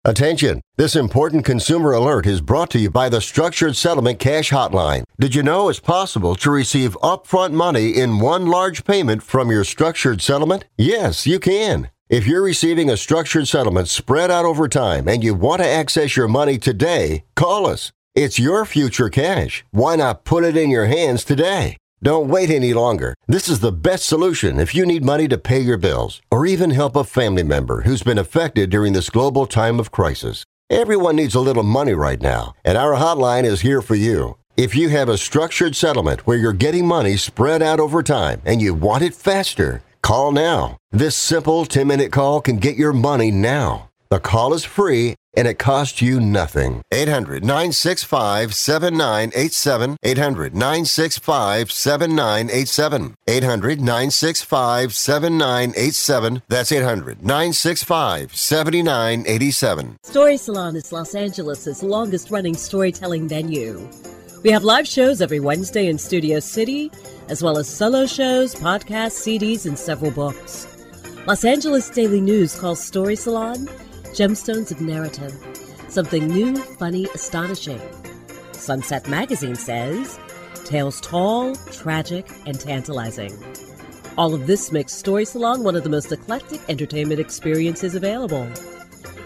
Attention! 0.05 0.59
This 0.75 0.97
important 0.97 1.45
consumer 1.45 1.93
alert 1.93 2.25
is 2.25 2.41
brought 2.41 2.69
to 2.71 2.79
you 2.79 2.89
by 2.89 3.07
the 3.07 3.21
Structured 3.21 3.77
Settlement 3.77 4.19
Cash 4.19 4.51
Hotline. 4.51 5.05
Did 5.17 5.33
you 5.33 5.43
know 5.43 5.69
it's 5.69 5.79
possible 5.79 6.35
to 6.35 6.51
receive 6.51 6.97
upfront 6.97 7.53
money 7.53 7.91
in 7.91 8.19
one 8.19 8.47
large 8.47 8.83
payment 8.83 9.23
from 9.23 9.49
your 9.49 9.63
structured 9.63 10.21
settlement? 10.21 10.65
Yes, 10.77 11.25
you 11.25 11.39
can. 11.39 11.89
If 12.13 12.27
you're 12.27 12.43
receiving 12.43 12.91
a 12.91 12.95
structured 12.95 13.47
settlement 13.47 13.87
spread 13.87 14.29
out 14.29 14.45
over 14.45 14.67
time 14.67 15.07
and 15.07 15.23
you 15.23 15.33
want 15.33 15.63
to 15.63 15.67
access 15.67 16.15
your 16.15 16.27
money 16.27 16.59
today, 16.59 17.23
call 17.33 17.65
us. 17.65 17.91
It's 18.13 18.37
your 18.37 18.65
future 18.65 19.09
cash. 19.09 19.65
Why 19.71 19.95
not 19.95 20.23
put 20.23 20.43
it 20.43 20.55
in 20.55 20.69
your 20.69 20.85
hands 20.85 21.23
today? 21.23 21.75
Don't 22.03 22.27
wait 22.27 22.51
any 22.51 22.71
longer. 22.71 23.15
This 23.25 23.49
is 23.49 23.61
the 23.61 23.71
best 23.71 24.05
solution 24.05 24.59
if 24.59 24.75
you 24.75 24.85
need 24.85 25.03
money 25.03 25.27
to 25.27 25.39
pay 25.39 25.59
your 25.59 25.79
bills 25.79 26.21
or 26.29 26.45
even 26.45 26.69
help 26.69 26.95
a 26.95 27.03
family 27.03 27.41
member 27.41 27.81
who's 27.81 28.03
been 28.03 28.19
affected 28.19 28.69
during 28.69 28.93
this 28.93 29.09
global 29.09 29.47
time 29.47 29.79
of 29.79 29.89
crisis. 29.89 30.43
Everyone 30.69 31.15
needs 31.15 31.33
a 31.33 31.39
little 31.41 31.63
money 31.63 31.93
right 31.95 32.21
now, 32.21 32.53
and 32.63 32.77
our 32.77 32.93
hotline 32.93 33.43
is 33.43 33.61
here 33.61 33.81
for 33.81 33.95
you. 33.95 34.37
If 34.55 34.75
you 34.75 34.89
have 34.89 35.09
a 35.09 35.17
structured 35.17 35.75
settlement 35.75 36.27
where 36.27 36.37
you're 36.37 36.53
getting 36.53 36.85
money 36.85 37.17
spread 37.17 37.63
out 37.63 37.79
over 37.79 38.03
time 38.03 38.39
and 38.45 38.61
you 38.61 38.75
want 38.75 39.01
it 39.01 39.15
faster, 39.15 39.81
call 40.03 40.31
now. 40.31 40.77
This 40.91 41.15
simple 41.15 41.65
10 41.65 41.87
minute 41.87 42.11
call 42.11 42.41
can 42.41 42.57
get 42.57 42.75
your 42.75 42.93
money 42.93 43.31
now. 43.31 43.89
The 44.09 44.19
call 44.19 44.53
is 44.53 44.63
free 44.63 45.15
and 45.35 45.47
it 45.47 45.57
costs 45.57 45.99
you 45.99 46.19
nothing. 46.19 46.83
800 46.91 47.43
965 47.43 48.53
7987. 48.53 49.97
800 50.03 50.53
965 50.53 51.71
7987. 51.71 53.15
800 53.27 53.81
965 53.81 54.93
7987. 54.93 56.41
That's 56.47 56.71
800 56.71 57.23
965 57.23 58.35
7987. 58.35 59.97
Story 60.03 60.37
Salon 60.37 60.75
is 60.75 60.91
Los 60.91 61.15
Angeles' 61.15 61.81
longest 61.81 62.29
running 62.29 62.53
storytelling 62.53 63.27
venue. 63.27 63.89
We 64.43 64.51
have 64.51 64.65
live 64.65 64.85
shows 64.85 65.21
every 65.21 65.39
Wednesday 65.39 65.87
in 65.87 65.97
Studio 65.97 66.41
City, 66.41 66.91
as 67.29 67.41
well 67.41 67.57
as 67.57 67.69
solo 67.69 68.05
shows, 68.05 68.53
podcasts, 68.53 69.23
CDs, 69.23 69.65
and 69.65 69.79
several 69.79 70.11
books. 70.11 70.67
Los 71.25 71.45
Angeles 71.45 71.89
Daily 71.89 72.19
News 72.19 72.53
calls 72.53 72.83
Story 72.83 73.15
Salon 73.15 73.67
Gemstones 74.11 74.69
of 74.69 74.81
Narrative. 74.81 75.33
Something 75.87 76.27
new, 76.27 76.57
funny, 76.57 77.07
astonishing. 77.15 77.81
Sunset 78.51 79.07
Magazine 79.07 79.55
says 79.55 80.19
tales 80.65 80.99
tall, 80.99 81.55
tragic, 81.71 82.29
and 82.45 82.59
tantalizing. 82.59 83.31
All 84.17 84.33
of 84.33 84.45
this 84.45 84.73
makes 84.73 84.91
Story 84.91 85.23
Salon 85.23 85.63
one 85.63 85.77
of 85.77 85.85
the 85.85 85.89
most 85.89 86.11
eclectic 86.11 86.59
entertainment 86.67 87.21
experiences 87.21 87.95
available. 87.95 88.49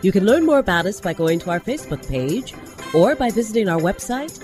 You 0.03 0.11
can 0.11 0.25
learn 0.25 0.45
more 0.45 0.59
about 0.59 0.85
us 0.85 1.01
by 1.01 1.13
going 1.13 1.39
to 1.39 1.49
our 1.49 1.59
Facebook 1.59 2.07
page 2.07 2.53
or 2.93 3.15
by 3.15 3.31
visiting 3.31 3.67
our 3.67 3.79
website 3.79 4.43